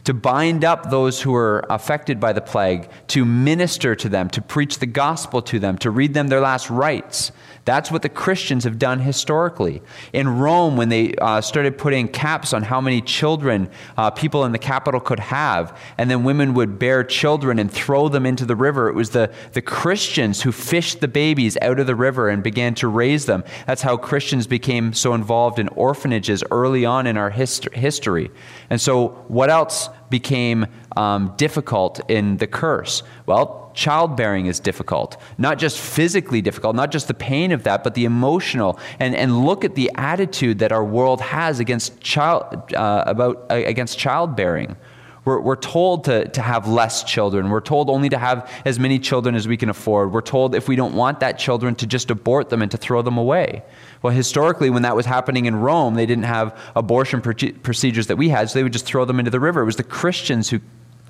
[0.04, 4.42] to bind up those who were affected by the plague, to minister to them, to
[4.42, 7.32] preach the gospel to them, to read them their last rites.
[7.64, 9.82] That's what the Christians have done historically.
[10.14, 14.52] In Rome, when they uh, started putting caps on how many children uh, people in
[14.52, 18.56] the capital could have, and then women would bear children and throw them into the
[18.56, 22.42] river, it was the, the Christians who fished the babies out of the river and
[22.42, 23.44] began to raise them.
[23.68, 28.32] That's how Christians became so involved in orphanages early on in our hist- history.
[28.72, 33.02] And so, what else became um, difficult in the curse?
[33.26, 35.18] Well, childbearing is difficult.
[35.40, 38.80] Not just physically difficult, not just the pain of that, but the emotional.
[39.00, 42.44] And, and look at the attitude that our world has against, child,
[42.76, 44.76] uh, about, uh, against childbearing.
[45.24, 47.50] We're, we're told to, to have less children.
[47.50, 50.12] We're told only to have as many children as we can afford.
[50.12, 53.04] We're told if we don't want that children to just abort them and to throw
[53.04, 53.62] them away.
[54.02, 58.30] Well, historically, when that was happening in Rome, they didn't have abortion procedures that we
[58.30, 59.62] had, so they would just throw them into the river.
[59.62, 60.60] It was the Christians who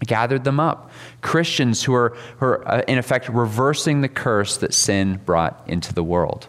[0.06, 0.92] gathered them up.
[1.22, 5.94] Christians who are, who are uh, in effect, reversing the curse that sin brought into
[5.94, 6.48] the world.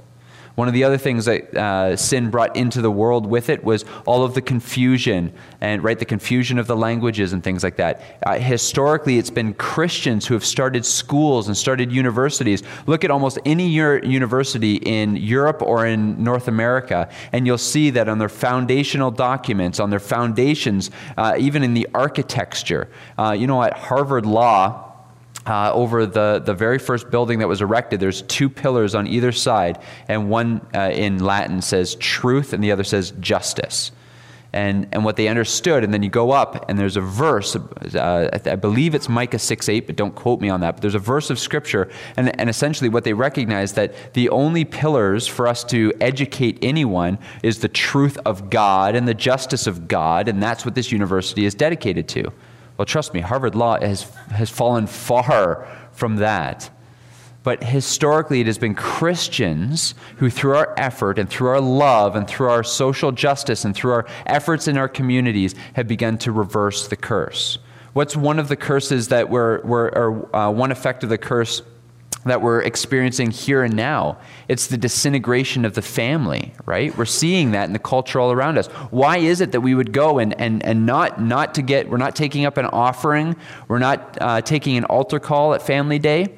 [0.54, 3.84] One of the other things that uh, sin brought into the world with it was
[4.04, 8.02] all of the confusion and right the confusion of the languages and things like that.
[8.24, 12.62] Uh, historically, it's been Christians who have started schools and started universities.
[12.86, 18.08] Look at almost any university in Europe or in North America, and you'll see that
[18.08, 22.90] on their foundational documents, on their foundations, uh, even in the architecture.
[23.18, 24.91] Uh, you know, at Harvard Law
[25.46, 29.32] uh, over the, the very first building that was erected, there's two pillars on either
[29.32, 33.92] side, and one uh, in Latin says truth, and the other says justice.
[34.54, 38.28] And, and what they understood, and then you go up, and there's a verse, uh,
[38.44, 40.98] I believe it's Micah 6 8, but don't quote me on that, but there's a
[40.98, 45.64] verse of scripture, and, and essentially what they recognize that the only pillars for us
[45.64, 50.66] to educate anyone is the truth of God and the justice of God, and that's
[50.66, 52.30] what this university is dedicated to.
[52.82, 56.68] Well, trust me, Harvard Law has, has fallen far from that.
[57.44, 62.26] But historically, it has been Christians who, through our effort and through our love and
[62.26, 66.88] through our social justice and through our efforts in our communities, have begun to reverse
[66.88, 67.60] the curse.
[67.92, 71.62] What's one of the curses that were, were or uh, one effect of the curse
[72.24, 74.18] that we're experiencing here and now.
[74.48, 76.96] It's the disintegration of the family, right?
[76.96, 78.66] We're seeing that in the culture all around us.
[78.90, 81.96] Why is it that we would go and, and, and not, not to get, we're
[81.96, 83.36] not taking up an offering,
[83.68, 86.34] we're not uh, taking an altar call at family day?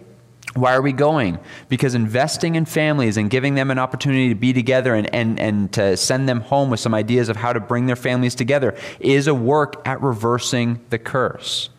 [0.55, 1.41] Why are we going?
[1.69, 5.73] Because investing in families and giving them an opportunity to be together and, and, and
[5.73, 9.27] to send them home with some ideas of how to bring their families together is
[9.27, 11.71] a work at reversing the curse.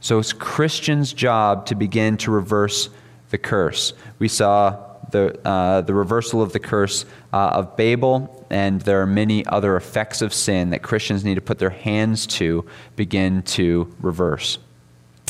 [0.00, 2.90] So it's Christians' job to begin to reverse
[3.30, 3.92] the curse.
[4.18, 9.06] We saw the, uh, the reversal of the curse uh, of Babel, and there are
[9.06, 12.66] many other effects of sin that Christians need to put their hands to
[12.96, 14.58] begin to reverse.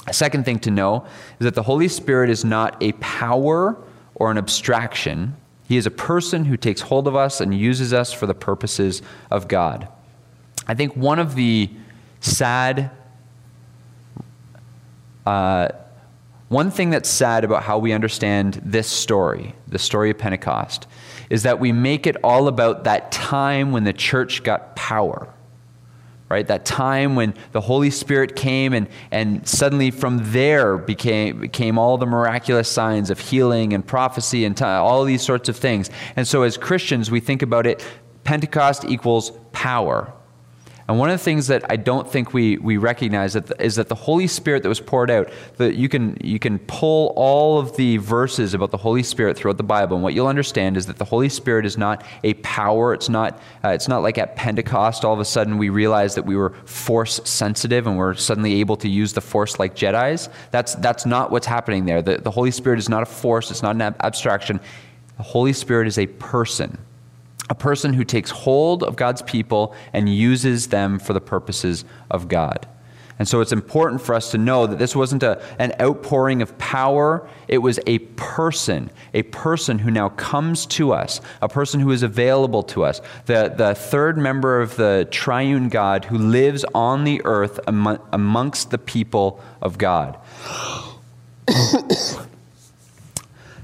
[0.07, 1.07] A second thing to know
[1.39, 3.77] is that the Holy Spirit is not a power
[4.15, 5.37] or an abstraction.
[5.69, 9.03] He is a person who takes hold of us and uses us for the purposes
[9.31, 9.89] of God.
[10.67, 11.71] I think one of the
[12.21, 12.91] sad
[15.27, 15.69] uh,
[16.49, 20.87] one thing that's sad about how we understand this story, the story of Pentecost,
[21.29, 25.29] is that we make it all about that time when the church got power.
[26.31, 26.47] Right?
[26.47, 31.97] That time when the Holy Spirit came and, and suddenly from there became, became all
[31.97, 35.89] the miraculous signs of healing and prophecy and t- all these sorts of things.
[36.17, 37.83] And so as Christians, we think about it
[38.25, 40.13] Pentecost equals power.
[40.89, 43.89] And one of the things that I don't think we, we recognize that is that
[43.89, 45.29] the Holy Spirit that was poured out,
[45.59, 49.59] that you can, you can pull all of the verses about the Holy Spirit throughout
[49.59, 52.95] the Bible, and what you'll understand is that the Holy Spirit is not a power.
[52.95, 56.25] It's not, uh, it's not like at Pentecost, all of a sudden we realized that
[56.25, 60.31] we were force sensitive and we're suddenly able to use the force like Jedi's.
[60.53, 62.01] That's, that's not what's happening there.
[62.01, 64.59] The, the Holy Spirit is not a force, it's not an ab- abstraction.
[65.19, 66.79] The Holy Spirit is a person
[67.51, 72.29] a person who takes hold of God's people and uses them for the purposes of
[72.29, 72.67] God.
[73.19, 76.57] And so it's important for us to know that this wasn't a, an outpouring of
[76.59, 77.29] power.
[77.49, 82.05] It was a person, a person who now comes to us, a person who is
[82.05, 87.21] available to us, the, the third member of the triune God who lives on the
[87.25, 90.17] earth among, amongst the people of God.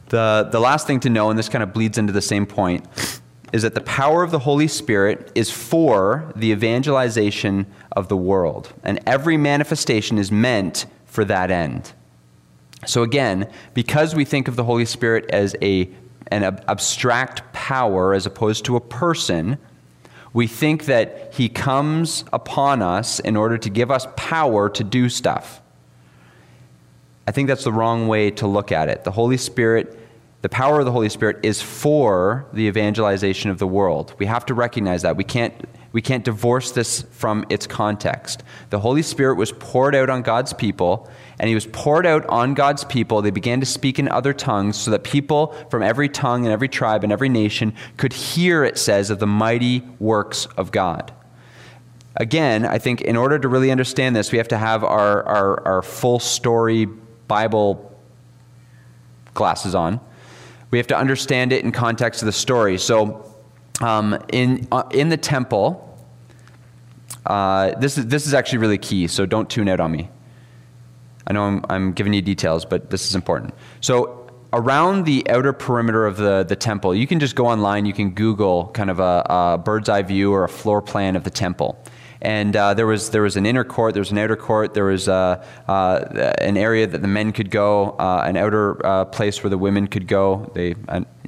[0.09, 2.85] the, the last thing to know, and this kind of bleeds into the same point,
[3.55, 8.73] is that the power of the Holy Spirit is for the evangelization of the world,
[8.83, 11.93] and every manifestation is meant for that end.
[12.85, 15.89] So, again, because we think of the Holy Spirit as a,
[16.33, 19.57] an abstract power as opposed to a person,
[20.33, 25.09] we think that he comes upon us in order to give us power to do
[25.09, 25.63] stuff.
[27.29, 29.05] I think that's the wrong way to look at it.
[29.05, 29.97] The Holy Spirit
[30.45, 34.13] the power of the Holy Spirit is for the evangelization of the world.
[34.19, 35.17] We have to recognize that.
[35.17, 35.55] We can't,
[35.93, 38.43] we can't divorce this from its context.
[38.69, 42.53] The Holy Spirit was poured out on God's people, and He was poured out on
[42.53, 43.23] God's people.
[43.23, 46.69] They began to speak in other tongues so that people from every tongue and every
[46.69, 51.11] tribe and every nation could hear, it says, of the mighty works of God.
[52.17, 55.67] Again, I think in order to really understand this, we have to have our, our,
[55.67, 57.99] our full story Bible
[59.33, 60.01] glasses on
[60.75, 62.79] we have to understand it in context of the story.
[62.79, 63.33] So,
[63.81, 65.97] um, in, uh, in the temple,
[67.27, 70.09] uh, this, is, this is actually really key, so don't tune out on me.
[71.29, 73.55] I know I'm, I'm giving you details, but this is important.
[73.83, 77.93] So, around the outer perimeter of the, the temple, you can just go online, you
[77.93, 81.31] can Google kind of a, a bird's eye view or a floor plan of the
[81.31, 81.81] temple
[82.25, 84.87] and uh, there was there was an inner court, there was an outer court, there
[84.87, 89.43] was uh, uh, an area that the men could go, uh, an outer uh, place
[89.43, 90.51] where the women could go.
[90.55, 90.75] They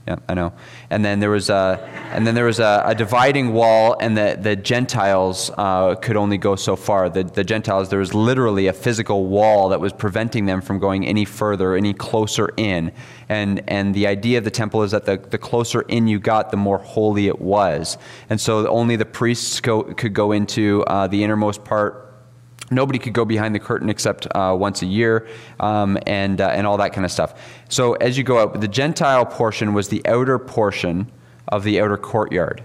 [0.07, 0.53] yeah, I know.
[0.91, 1.81] And then there was a,
[2.13, 6.39] and then there was a, a dividing wall, and the, the Gentiles uh, could only
[6.39, 7.11] go so far.
[7.11, 11.05] The, the Gentiles, there was literally a physical wall that was preventing them from going
[11.05, 12.93] any further, any closer in.
[13.29, 16.53] And, and the idea of the temple is that the, the closer in you got,
[16.53, 17.99] the more holy it was.
[18.31, 22.06] And so only the priests go, could go into uh, the innermost part
[22.71, 25.29] Nobody could go behind the curtain except uh, once a year,
[25.61, 27.41] um, and uh, and all that kind of stuff.
[27.69, 31.11] So as you go out, the Gentile portion was the outer portion
[31.49, 32.65] of the outer courtyard,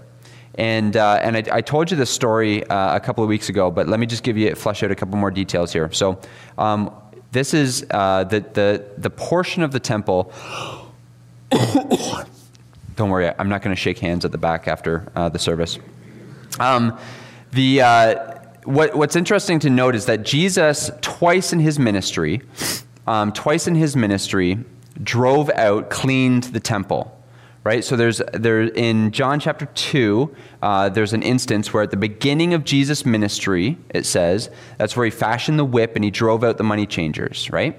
[0.56, 3.70] and uh, and I, I, told you this story uh, a couple of weeks ago,
[3.70, 5.90] but let me just give you flesh out a couple more details here.
[5.92, 6.18] So
[6.58, 6.92] um,
[7.30, 10.32] this is uh, the the the portion of the temple.
[12.96, 15.78] Don't worry, I'm not going to shake hands at the back after uh, the service.
[16.58, 16.98] Um,
[17.52, 17.80] the
[18.64, 22.42] what, what's interesting to note is that Jesus, twice in his ministry,
[23.06, 24.58] um, twice in his ministry,
[25.02, 27.18] drove out, cleaned the temple.
[27.64, 31.96] Right, so there's there in John chapter two, uh, there's an instance where at the
[31.96, 36.42] beginning of Jesus' ministry, it says that's where he fashioned the whip and he drove
[36.42, 37.50] out the money changers.
[37.52, 37.78] Right,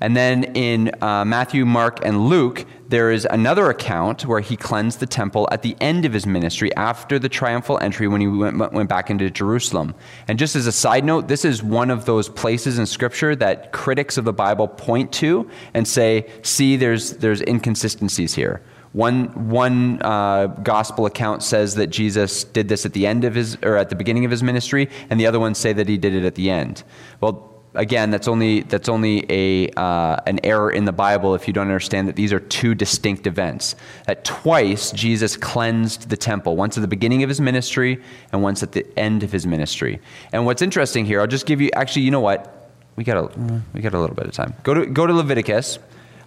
[0.00, 4.98] and then in uh, Matthew, Mark, and Luke, there is another account where he cleansed
[4.98, 8.58] the temple at the end of his ministry after the triumphal entry when he went,
[8.72, 9.94] went back into Jerusalem.
[10.26, 13.70] And just as a side note, this is one of those places in Scripture that
[13.70, 18.60] critics of the Bible point to and say, see, there's, there's inconsistencies here.
[18.92, 23.56] One, one uh, gospel account says that Jesus did this at the end of his,
[23.62, 26.12] or at the beginning of his ministry, and the other ones say that he did
[26.12, 26.82] it at the end.
[27.20, 31.52] Well, again, that's only that's only a uh, an error in the Bible if you
[31.52, 33.76] don't understand that these are two distinct events.
[34.06, 38.02] That twice Jesus cleansed the temple, once at the beginning of his ministry
[38.32, 40.00] and once at the end of his ministry.
[40.32, 41.70] And what's interesting here, I'll just give you.
[41.74, 42.72] Actually, you know what?
[42.96, 44.54] We got a we got a little bit of time.
[44.62, 45.78] Go to go to Leviticus.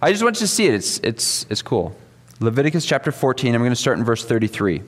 [0.02, 0.74] I just want you to see it.
[0.74, 1.96] It's it's it's cool.
[2.40, 3.54] Leviticus chapter 14.
[3.54, 4.82] I'm going to start in verse 33.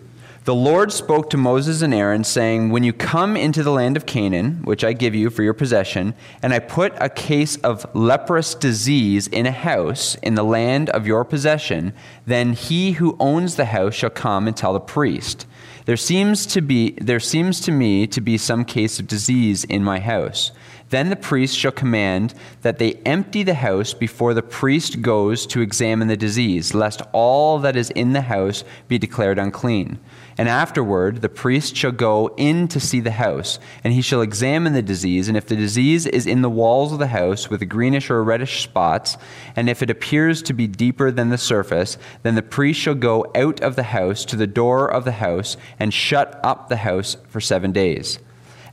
[0.47, 4.07] The Lord spoke to Moses and Aaron, saying, When you come into the land of
[4.07, 8.55] Canaan, which I give you for your possession, and I put a case of leprous
[8.55, 11.92] disease in a house in the land of your possession,
[12.26, 15.49] then he who owns the house shall come and tell the priest.
[15.84, 19.82] There seems to be there seems to me to be some case of disease in
[19.82, 20.53] my house.
[20.90, 25.61] Then the priest shall command that they empty the house before the priest goes to
[25.61, 29.99] examine the disease, lest all that is in the house be declared unclean.
[30.39, 34.74] And afterward, the priest shall go in to see the house, and he shall examine
[34.74, 35.28] the disease.
[35.28, 38.62] And if the disease is in the walls of the house with greenish or reddish
[38.62, 39.16] spots,
[39.55, 43.24] and if it appears to be deeper than the surface, then the priest shall go
[43.34, 47.16] out of the house to the door of the house and shut up the house
[47.28, 48.18] for seven days.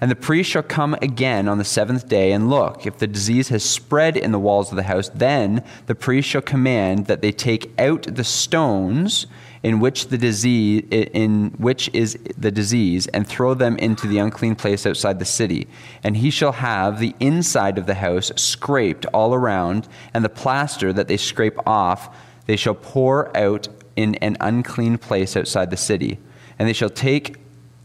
[0.02, 2.86] And the priest shall come again on the seventh day and look.
[2.86, 6.42] If the disease has spread in the walls of the house, then the priest shall
[6.42, 9.28] command that they take out the stones
[9.64, 14.56] in which the disease in which is the disease and throw them into the unclean
[14.56, 15.68] place outside the city.
[16.04, 20.92] And he shall have the inside of the house scraped all around and the plaster
[20.94, 26.20] that they scrape off they shall pour out in an unclean place outside the city.
[26.60, 27.38] And they shall take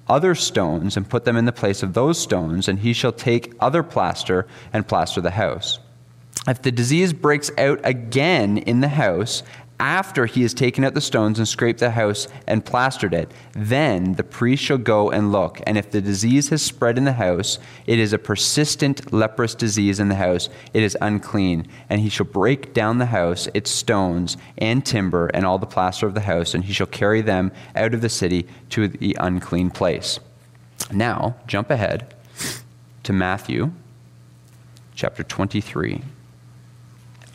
[0.09, 3.55] other stones and put them in the place of those stones and he shall take
[3.61, 5.79] other plaster and plaster the house.
[6.47, 9.43] If the disease breaks out again in the house
[9.81, 14.15] after he has taken out the stones and scraped the house and plastered it, then
[14.15, 15.61] the priest shall go and look.
[15.67, 20.01] And if the disease has spread in the house, it is a persistent leprous disease
[20.01, 21.69] in the house, it is unclean.
[21.89, 26.07] And he shall break down the house, its stones and timber, and all the plaster
[26.07, 29.71] of the house, and he shall carry them out of the city to the unclean
[29.71, 30.19] place.
[30.93, 32.15] Now, jump ahead
[33.05, 33.73] to Matthew
[34.95, 36.03] chapter 23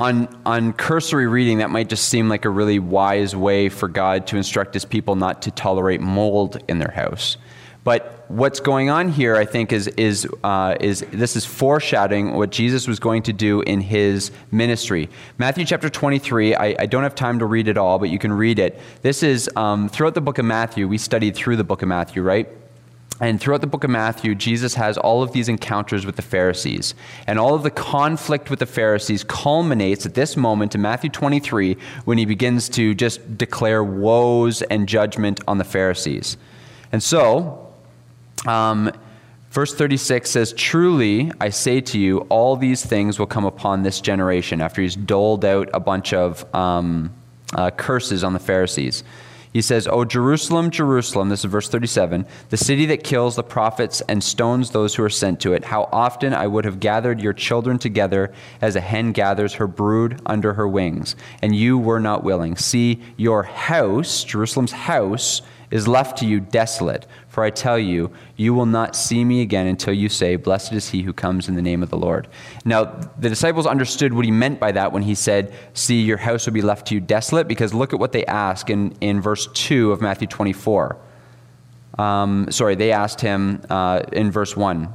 [0.04, 4.28] on, on cursory reading, that might just seem like a really wise way for God
[4.28, 7.38] to instruct his people not to tolerate mold in their house.
[7.86, 12.50] But what's going on here, I think, is, is, uh, is this is foreshadowing what
[12.50, 15.10] Jesus was going to do in his ministry.
[15.38, 18.34] Matthew chapter 23, I, I don't have time to read it all, but you can
[18.34, 18.80] read it.
[19.04, 22.24] This is um, throughout the book of Matthew, we studied through the book of Matthew,
[22.24, 22.50] right?
[23.22, 26.96] And throughout the book of Matthew, Jesus has all of these encounters with the Pharisees.
[27.28, 31.78] And all of the conflict with the Pharisees culminates at this moment in Matthew 23
[32.06, 36.38] when he begins to just declare woes and judgment on the Pharisees.
[36.92, 37.72] And so,
[38.48, 38.92] um,
[39.52, 44.02] verse 36 says, Truly, I say to you, all these things will come upon this
[44.02, 47.14] generation after he's doled out a bunch of um,
[47.54, 49.04] uh, curses on the Pharisees.
[49.54, 54.02] He says, O Jerusalem, Jerusalem, this is verse 37, the city that kills the prophets
[54.10, 55.66] and stones those who are sent to it.
[55.66, 60.20] How often I would have gathered your children together as a hen gathers her brood
[60.26, 62.56] under her wings, and you were not willing.
[62.56, 67.06] See, your house, Jerusalem's house, is left to you desolate.
[67.34, 70.92] For I tell you, you will not see me again until you say, Blessed is
[70.92, 72.28] he who comes in the name of the Lord.
[72.64, 72.84] Now,
[73.18, 76.54] the disciples understood what he meant by that when he said, See, your house will
[76.54, 79.92] be left to you desolate, because look at what they ask in, in verse 2
[79.92, 80.96] of Matthew 24.
[81.98, 84.94] Um, sorry, they asked him uh, in verse 1.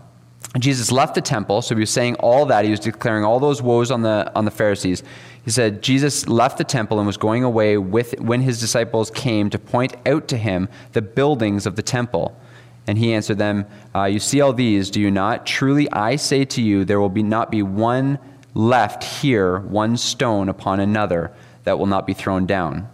[0.61, 2.64] Jesus left the temple, so he was saying all that.
[2.64, 5.03] He was declaring all those woes on the, on the Pharisees.
[5.45, 9.51] He said, Jesus left the temple and was going away with, when his disciples came
[9.51, 12.39] to point out to him the buildings of the temple.
[12.86, 15.47] And he answered them, uh, You see all these, do you not?
[15.47, 18.18] Truly I say to you, there will be not be one
[18.55, 21.32] left here, one stone upon another,
[21.64, 22.89] that will not be thrown down.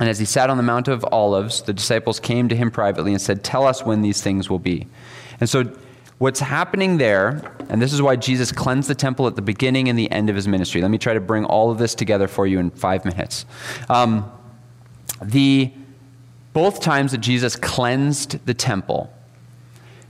[0.00, 3.12] And as he sat on the Mount of Olives, the disciples came to him privately
[3.12, 4.88] and said, Tell us when these things will be.
[5.40, 5.70] And so
[6.24, 9.98] What's happening there, and this is why Jesus cleansed the temple at the beginning and
[9.98, 10.80] the end of his ministry.
[10.80, 13.44] Let me try to bring all of this together for you in five minutes.
[13.90, 14.32] Um,
[15.22, 15.70] the
[16.54, 19.12] both times that Jesus cleansed the temple,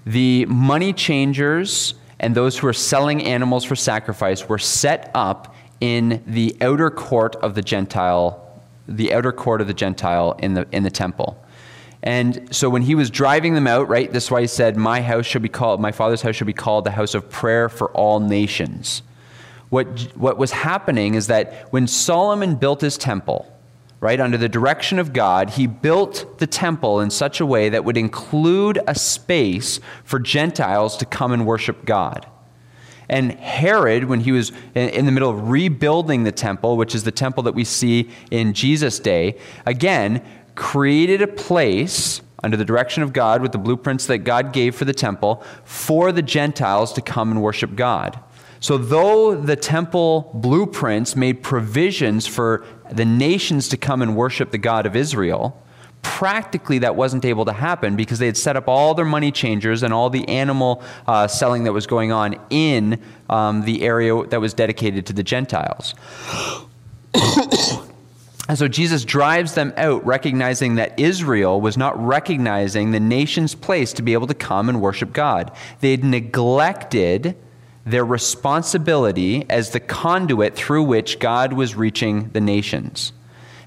[0.06, 6.22] the money changers and those who were selling animals for sacrifice were set up in
[6.28, 10.84] the outer court of the Gentile, the outer court of the Gentile in the in
[10.84, 11.43] the temple.
[12.04, 15.00] And so when he was driving them out, right, this is why he said, My
[15.00, 17.90] house shall be called, my father's house shall be called the house of prayer for
[17.92, 19.02] all nations.
[19.70, 23.50] What, what was happening is that when Solomon built his temple,
[24.00, 27.86] right, under the direction of God, he built the temple in such a way that
[27.86, 32.26] would include a space for Gentiles to come and worship God.
[33.08, 37.12] And Herod, when he was in the middle of rebuilding the temple, which is the
[37.12, 40.22] temple that we see in Jesus' day, again,
[40.54, 44.84] created a place under the direction of God with the blueprints that God gave for
[44.84, 48.18] the temple for the Gentiles to come and worship God.
[48.60, 54.58] So, though the temple blueprints made provisions for the nations to come and worship the
[54.58, 55.62] God of Israel,
[56.02, 59.82] practically that wasn't able to happen because they had set up all their money changers
[59.82, 64.40] and all the animal uh, selling that was going on in um, the area that
[64.40, 65.94] was dedicated to the Gentiles.
[68.48, 73.94] And so Jesus drives them out, recognizing that Israel was not recognizing the nation's place
[73.94, 75.50] to be able to come and worship God.
[75.80, 77.36] They'd neglected
[77.86, 83.12] their responsibility as the conduit through which God was reaching the nations.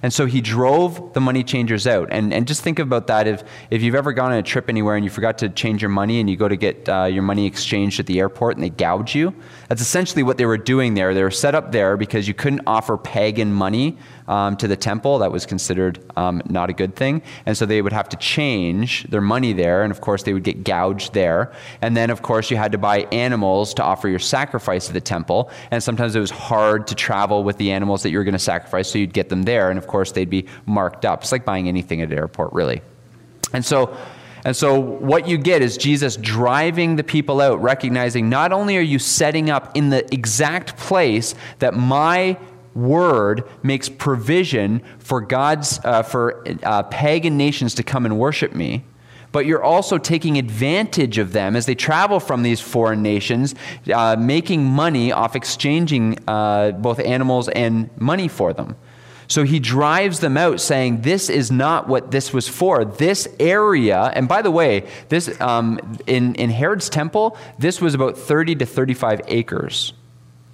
[0.03, 2.09] And so he drove the money changers out.
[2.11, 4.95] And, and just think about that if, if you've ever gone on a trip anywhere
[4.95, 7.45] and you forgot to change your money and you go to get uh, your money
[7.47, 9.33] exchanged at the airport and they gouge you.
[9.69, 11.13] That's essentially what they were doing there.
[11.13, 13.97] They were set up there because you couldn't offer pagan money
[14.27, 15.19] um, to the temple.
[15.19, 17.21] That was considered um, not a good thing.
[17.45, 19.83] And so they would have to change their money there.
[19.83, 21.53] And of course, they would get gouged there.
[21.81, 25.01] And then, of course, you had to buy animals to offer your sacrifice to the
[25.01, 25.49] temple.
[25.71, 28.39] And sometimes it was hard to travel with the animals that you were going to
[28.39, 29.69] sacrifice, so you'd get them there.
[29.69, 31.21] And of course, they'd be marked up.
[31.21, 32.81] It's like buying anything at an airport, really.
[33.53, 33.95] And so,
[34.45, 38.81] and so, what you get is Jesus driving the people out, recognizing not only are
[38.81, 42.37] you setting up in the exact place that my
[42.77, 48.83] word makes provision for God's uh, for uh, pagan nations to come and worship me,
[49.31, 53.55] but you're also taking advantage of them as they travel from these foreign nations,
[53.93, 58.75] uh, making money off exchanging uh, both animals and money for them.
[59.27, 62.85] So he drives them out saying, This is not what this was for.
[62.85, 68.17] This area, and by the way, this um, in, in Herod's temple, this was about
[68.17, 69.93] 30 to 35 acres.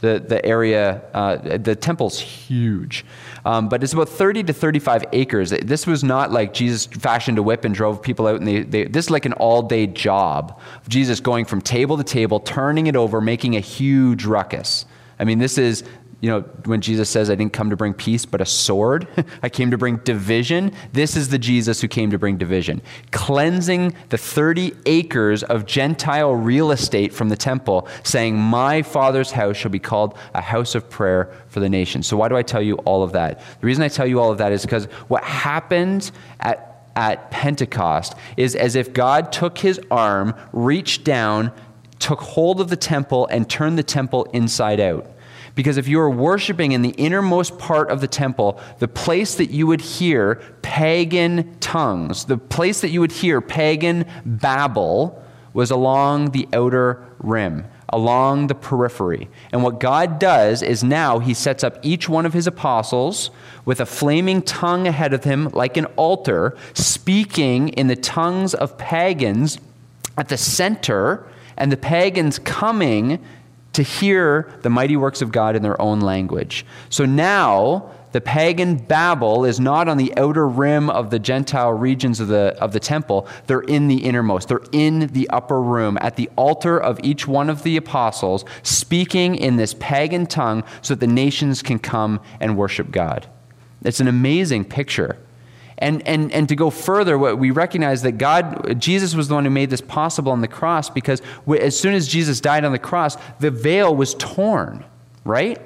[0.04, 3.06] The, the area, uh, the temple's huge,
[3.46, 5.52] um, but it's about 30 to 35 acres.
[5.52, 8.84] This was not like Jesus fashioned a whip and drove people out, and they, they,
[8.84, 12.88] this is like an all day job of Jesus going from table to table, turning
[12.88, 14.86] it over, making a huge ruckus.
[15.20, 15.86] I mean, this is
[16.24, 19.10] you know, when Jesus says, I didn't come to bring peace, but a sword,
[19.44, 20.72] I came to bring division.
[20.94, 22.82] This is the Jesus who came to bring division.
[23.12, 29.58] Cleansing the 30 acres of Gentile real estate from the temple, saying, My Father's house
[29.58, 32.08] shall be called a house of prayer for the nations.
[32.08, 33.42] So, why do I tell you all of that?
[33.60, 36.10] The reason I tell you all of that is because what happened
[36.40, 41.52] at, at Pentecost is as if God took his arm, reached down,
[42.00, 45.13] took hold of the temple, and turned the temple inside out.
[45.56, 49.52] Because if you were worshiping in the innermost part of the temple, the place that
[49.52, 55.24] you would hear pagan tongues, the place that you would hear pagan babble,
[55.54, 59.30] was along the outer rim, along the periphery.
[59.52, 63.30] And what God does is now he sets up each one of his apostles
[63.64, 68.78] with a flaming tongue ahead of him, like an altar, speaking in the tongues of
[68.80, 69.60] pagans
[70.18, 73.24] at the center, and the pagans coming
[73.74, 76.66] to hear the mighty works of God in their own language.
[76.90, 82.20] So now the pagan Babel is not on the outer rim of the Gentile regions
[82.20, 83.28] of the, of the temple.
[83.48, 84.48] They're in the innermost.
[84.48, 89.36] They're in the upper room at the altar of each one of the apostles, speaking
[89.36, 93.28] in this pagan tongue so that the nations can come and worship God.
[93.84, 95.18] It's an amazing picture.
[95.84, 99.44] And, and, and to go further, what we recognize that God, Jesus was the one
[99.44, 101.22] who made this possible on the cross because
[101.60, 104.86] as soon as Jesus died on the cross, the veil was torn,
[105.26, 105.62] right?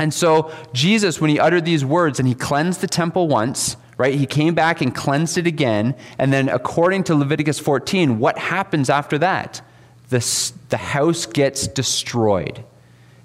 [0.00, 4.12] And so Jesus, when he uttered these words and he cleansed the temple once, right,
[4.12, 5.94] he came back and cleansed it again.
[6.18, 9.62] And then according to Leviticus 14, what happens after that?
[10.08, 12.64] The, the house gets destroyed.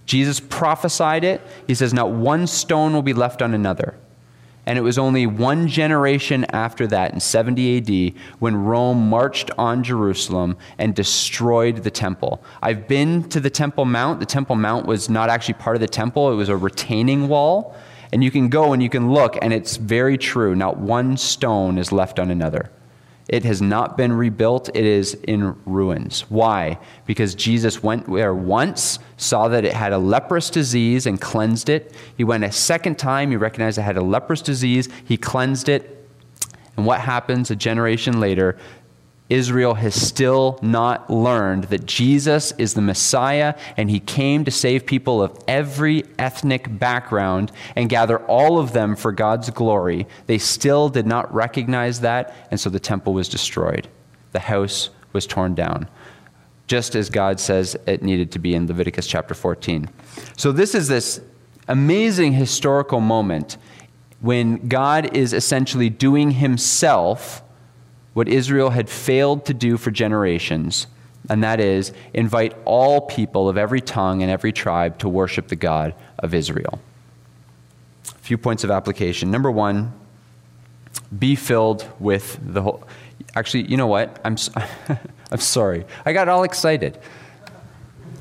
[0.06, 1.42] Jesus prophesied it.
[1.66, 3.96] He says, Not one stone will be left on another.
[4.66, 9.84] And it was only one generation after that, in 70 AD, when Rome marched on
[9.84, 12.42] Jerusalem and destroyed the temple.
[12.62, 14.20] I've been to the Temple Mount.
[14.22, 17.76] The Temple Mount was not actually part of the temple, it was a retaining wall.
[18.14, 20.56] And you can go and you can look, and it's very true.
[20.56, 22.70] Not one stone is left on another.
[23.30, 26.22] It has not been rebuilt, it is in ruins.
[26.30, 26.78] Why?
[27.06, 31.96] Because Jesus went there once, saw that it had a leprous disease, and cleansed it.
[32.18, 36.10] He went a second time, he recognized it had a leprous disease, he cleansed it.
[36.76, 38.58] And what happens a generation later?
[39.34, 44.86] Israel has still not learned that Jesus is the Messiah and he came to save
[44.86, 50.06] people of every ethnic background and gather all of them for God's glory.
[50.28, 53.88] They still did not recognize that, and so the temple was destroyed.
[54.34, 55.90] The house was torn down,
[56.68, 59.90] just as God says it needed to be in Leviticus chapter 14.
[60.38, 61.22] So, this is this
[61.68, 63.58] amazing historical moment
[64.22, 67.43] when God is essentially doing himself
[68.14, 70.88] what Israel had failed to do for generations,
[71.30, 75.56] and that is invite all people of every tongue and every tribe to worship the
[75.56, 76.80] God of Israel.
[78.10, 79.32] A few points of application.
[79.32, 79.94] Number one,
[81.18, 82.88] be filled with the whole.
[83.36, 84.20] Actually, you know what?
[84.24, 84.38] I'm,
[85.32, 85.86] I'm sorry.
[86.06, 87.00] I got all excited.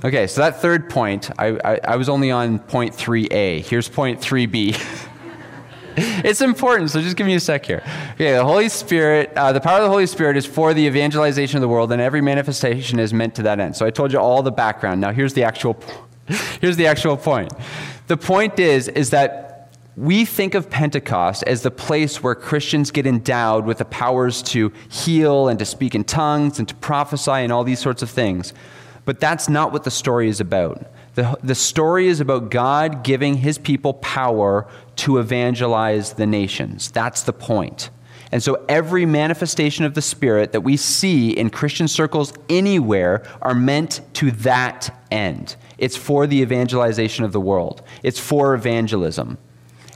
[0.04, 3.60] Okay, so that third point, I, I, I was only on point 3a.
[3.60, 5.08] Here's point 3b.
[5.96, 7.82] it's important, so just give me a sec here.
[8.14, 11.58] Okay, the Holy Spirit, uh, the power of the Holy Spirit is for the evangelization
[11.58, 13.76] of the world, and every manifestation is meant to that end.
[13.76, 15.02] So I told you all the background.
[15.02, 15.78] Now here's the actual,
[16.60, 17.52] here's the actual point.
[18.06, 19.52] The point is, is that
[19.96, 24.72] we think of Pentecost as the place where Christians get endowed with the powers to
[24.88, 28.54] heal and to speak in tongues and to prophesy and all these sorts of things.
[29.04, 30.86] But that's not what the story is about.
[31.14, 36.90] The, the story is about God giving his people power to evangelize the nations.
[36.90, 37.90] That's the point.
[38.30, 43.54] And so every manifestation of the Spirit that we see in Christian circles anywhere are
[43.54, 45.56] meant to that end.
[45.76, 49.36] It's for the evangelization of the world, it's for evangelism.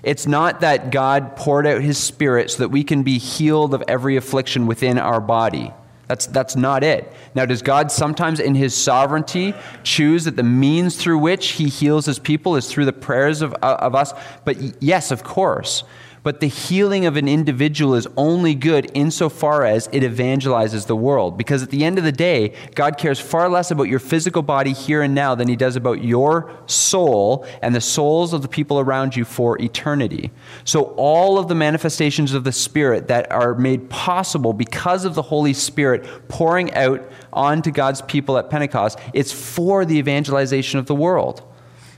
[0.02, 3.82] It's not that God poured out his Spirit so that we can be healed of
[3.88, 5.72] every affliction within our body.
[6.08, 7.12] That's, that's not it.
[7.34, 12.06] Now, does God sometimes in his sovereignty choose that the means through which he heals
[12.06, 14.12] his people is through the prayers of, of us?
[14.44, 15.82] But yes, of course.
[16.26, 21.38] But the healing of an individual is only good insofar as it evangelizes the world.
[21.38, 24.72] Because at the end of the day, God cares far less about your physical body
[24.72, 28.80] here and now than he does about your soul and the souls of the people
[28.80, 30.32] around you for eternity.
[30.64, 35.22] So, all of the manifestations of the Spirit that are made possible because of the
[35.22, 40.94] Holy Spirit pouring out onto God's people at Pentecost, it's for the evangelization of the
[40.96, 41.44] world.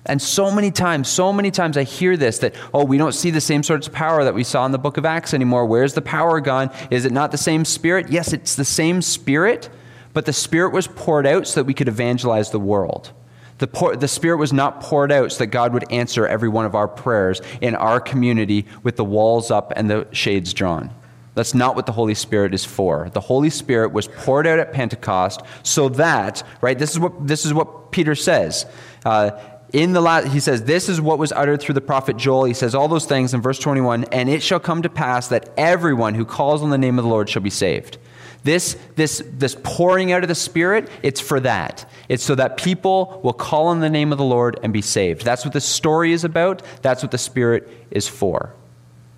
[0.09, 3.31] And so many times, so many times I hear this that, oh, we don't see
[3.31, 5.67] the same sorts of power that we saw in the book of Acts anymore.
[5.67, 6.71] Where's the power gone?
[6.91, 8.09] Is it not the same spirit?
[8.11, 9.69] Yes, it's the same spirit,
[10.15, 13.13] but the spirit was poured out so that we could evangelize the world.
[13.59, 16.65] The, pour, the Spirit was not poured out so that God would answer every one
[16.65, 20.95] of our prayers in our community with the walls up and the shades drawn.
[21.35, 23.11] That's not what the Holy Spirit is for.
[23.13, 27.45] The Holy Spirit was poured out at Pentecost so that, right, this is what, this
[27.45, 28.67] is what Peter says.
[29.05, 29.31] Uh,
[29.73, 32.45] in the last, he says, This is what was uttered through the prophet Joel.
[32.45, 35.51] He says all those things in verse 21 And it shall come to pass that
[35.57, 37.99] everyone who calls on the name of the Lord shall be saved.
[38.45, 41.91] This, this, this pouring out of the Spirit, it's for that.
[42.09, 45.25] It's so that people will call on the name of the Lord and be saved.
[45.25, 46.63] That's what the story is about.
[46.81, 48.55] That's what the Spirit is for.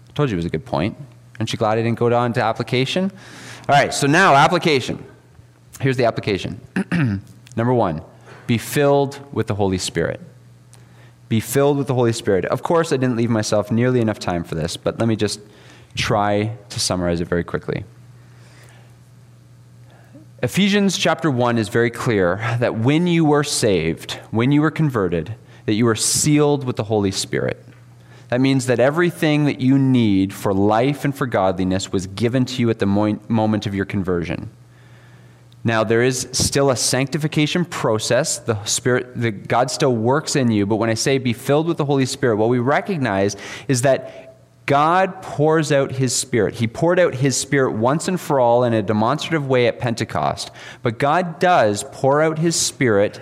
[0.08, 0.96] I told you it was a good point.
[1.38, 3.12] Aren't you glad I didn't go down to application?
[3.68, 5.04] All right, so now application.
[5.80, 6.60] Here's the application.
[7.56, 8.02] Number one,
[8.46, 10.20] be filled with the Holy Spirit.
[11.30, 12.44] Be filled with the Holy Spirit.
[12.44, 15.40] Of course, I didn't leave myself nearly enough time for this, but let me just
[15.94, 17.84] try to summarize it very quickly.
[20.42, 25.36] Ephesians chapter 1 is very clear that when you were saved, when you were converted,
[25.66, 27.64] that you were sealed with the Holy Spirit.
[28.30, 32.60] That means that everything that you need for life and for godliness was given to
[32.60, 34.50] you at the moment of your conversion.
[35.62, 38.38] Now, there is still a sanctification process.
[38.38, 40.64] The Spirit, the, God still works in you.
[40.64, 43.36] But when I say be filled with the Holy Spirit, what we recognize
[43.68, 44.30] is that
[44.64, 46.54] God pours out His Spirit.
[46.54, 50.50] He poured out His Spirit once and for all in a demonstrative way at Pentecost.
[50.82, 53.20] But God does pour out His Spirit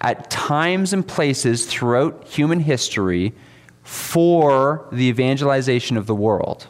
[0.00, 3.34] at times and places throughout human history
[3.82, 6.68] for the evangelization of the world.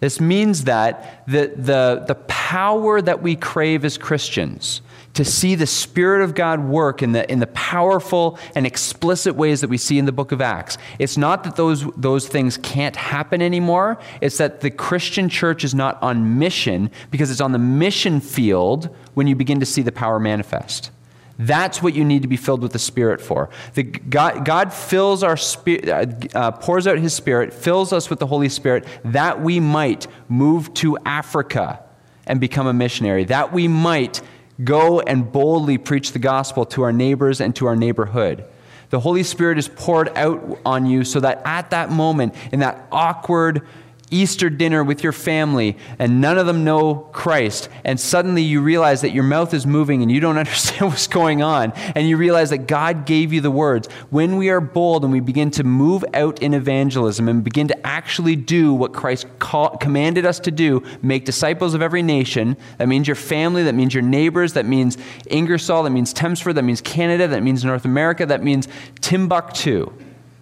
[0.00, 4.82] This means that the, the, the power that we crave as Christians
[5.16, 9.62] to see the Spirit of God work in the, in the powerful and explicit ways
[9.62, 10.76] that we see in the book of Acts.
[10.98, 15.74] It's not that those, those things can't happen anymore, it's that the Christian church is
[15.74, 19.90] not on mission because it's on the mission field when you begin to see the
[19.90, 20.90] power manifest.
[21.38, 23.50] That's what you need to be filled with the Spirit for.
[23.74, 28.18] The, God, God fills our spirit, uh, uh, pours out His Spirit, fills us with
[28.18, 31.80] the Holy Spirit, that we might move to Africa
[32.26, 34.22] and become a missionary, that we might
[34.64, 38.44] go and boldly preach the gospel to our neighbors and to our neighborhood.
[38.90, 42.86] The Holy Spirit is poured out on you so that at that moment, in that
[42.90, 43.66] awkward,
[44.10, 49.00] Easter dinner with your family and none of them know Christ, and suddenly you realize
[49.00, 52.50] that your mouth is moving and you don't understand what's going on, and you realize
[52.50, 53.88] that God gave you the words.
[54.10, 57.86] When we are bold and we begin to move out in evangelism and begin to
[57.86, 62.88] actually do what Christ call, commanded us to do, make disciples of every nation, that
[62.88, 64.98] means your family, that means your neighbors, that means
[65.28, 68.68] Ingersoll, that means Thamesford, that means Canada, that means North America, that means
[69.00, 69.92] Timbuktu.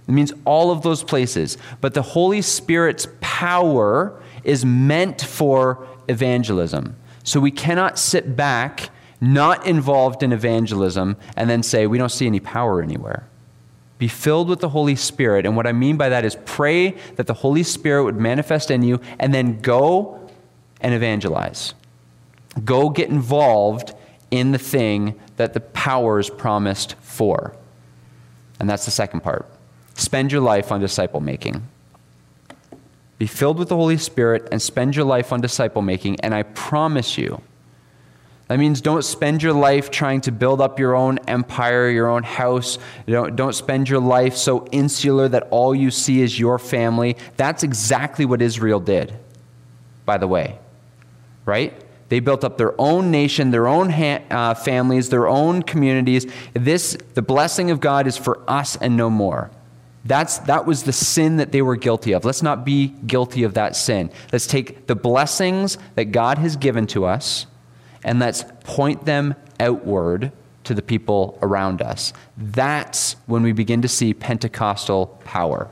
[0.07, 1.57] It means all of those places.
[1.81, 6.97] But the Holy Spirit's power is meant for evangelism.
[7.23, 8.91] So we cannot sit back,
[9.21, 13.27] not involved in evangelism, and then say, we don't see any power anywhere.
[13.97, 15.47] Be filled with the Holy Spirit.
[15.47, 18.83] And what I mean by that is pray that the Holy Spirit would manifest in
[18.83, 20.29] you, and then go
[20.81, 21.73] and evangelize.
[22.63, 23.95] Go get involved
[24.31, 27.57] in the thing that the power is promised for.
[28.61, 29.51] And that's the second part.
[29.95, 31.67] Spend your life on disciple making.
[33.17, 36.43] Be filled with the Holy Spirit and spend your life on disciple making, and I
[36.43, 37.41] promise you
[38.49, 42.23] That means don't spend your life trying to build up your own empire, your own
[42.23, 42.79] house.
[43.07, 47.17] Don't, don't spend your life so insular that all you see is your family.
[47.37, 49.15] That's exactly what Israel did,
[50.05, 50.59] by the way.
[51.47, 51.73] Right?
[52.11, 56.27] They built up their own nation, their own ha- uh, families, their own communities.
[56.53, 59.51] This, the blessing of God is for us and no more.
[60.05, 62.25] That's, that was the sin that they were guilty of.
[62.25, 64.11] Let's not be guilty of that sin.
[64.33, 67.47] Let's take the blessings that God has given to us
[68.05, 70.31] and let's point them outward
[70.65, 72.13] to the people around us.
[72.37, 75.71] That's when we begin to see Pentecostal power.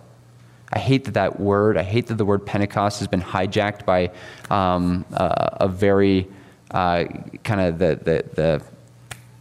[0.72, 4.10] I hate that that word, I hate that the word Pentecost has been hijacked by
[4.50, 6.26] um, a, a, very
[6.70, 7.04] uh,
[7.44, 8.62] kind of the, the, the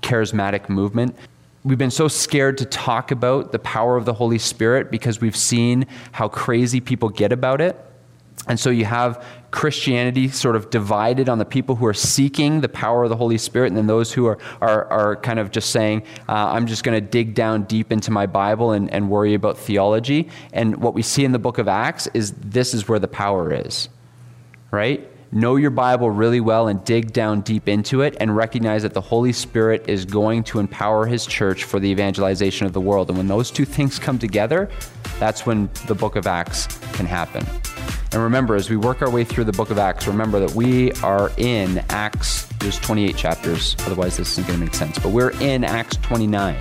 [0.01, 1.15] charismatic movement.
[1.63, 5.35] We've been so scared to talk about the power of the Holy Spirit because we've
[5.35, 7.79] seen how crazy people get about it.
[8.47, 12.69] And so you have Christianity sort of divided on the people who are seeking the
[12.69, 15.69] power of the Holy Spirit, and then those who are, are, are kind of just
[15.69, 19.35] saying, uh, I'm just going to dig down deep into my Bible and, and worry
[19.35, 20.29] about theology.
[20.53, 23.53] And what we see in the book of Acts is this is where the power
[23.53, 23.89] is,
[24.71, 25.07] right?
[25.33, 28.99] Know your Bible really well and dig down deep into it and recognize that the
[28.99, 33.07] Holy Spirit is going to empower His church for the evangelization of the world.
[33.07, 34.69] And when those two things come together,
[35.19, 37.45] that's when the book of Acts can happen.
[38.11, 40.91] And remember, as we work our way through the book of Acts, remember that we
[40.95, 44.99] are in Acts, there's 28 chapters, otherwise, this isn't going to make sense.
[44.99, 46.59] But we're in Acts 29.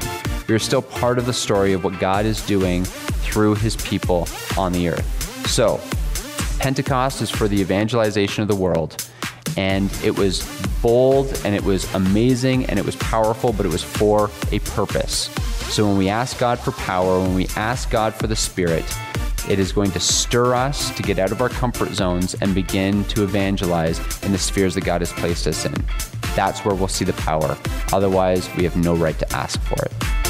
[0.48, 4.70] We're still part of the story of what God is doing through his people on
[4.72, 5.48] the earth.
[5.48, 5.80] So,
[6.60, 9.10] Pentecost is for the evangelization of the world.
[9.56, 10.46] And it was
[10.82, 15.30] bold and it was amazing and it was powerful, but it was for a purpose.
[15.74, 18.84] So when we ask God for power, when we ask God for the Spirit,
[19.48, 23.04] it is going to stir us to get out of our comfort zones and begin
[23.04, 25.74] to evangelize in the spheres that God has placed us in.
[26.36, 27.56] That's where we'll see the power.
[27.92, 30.29] Otherwise, we have no right to ask for it.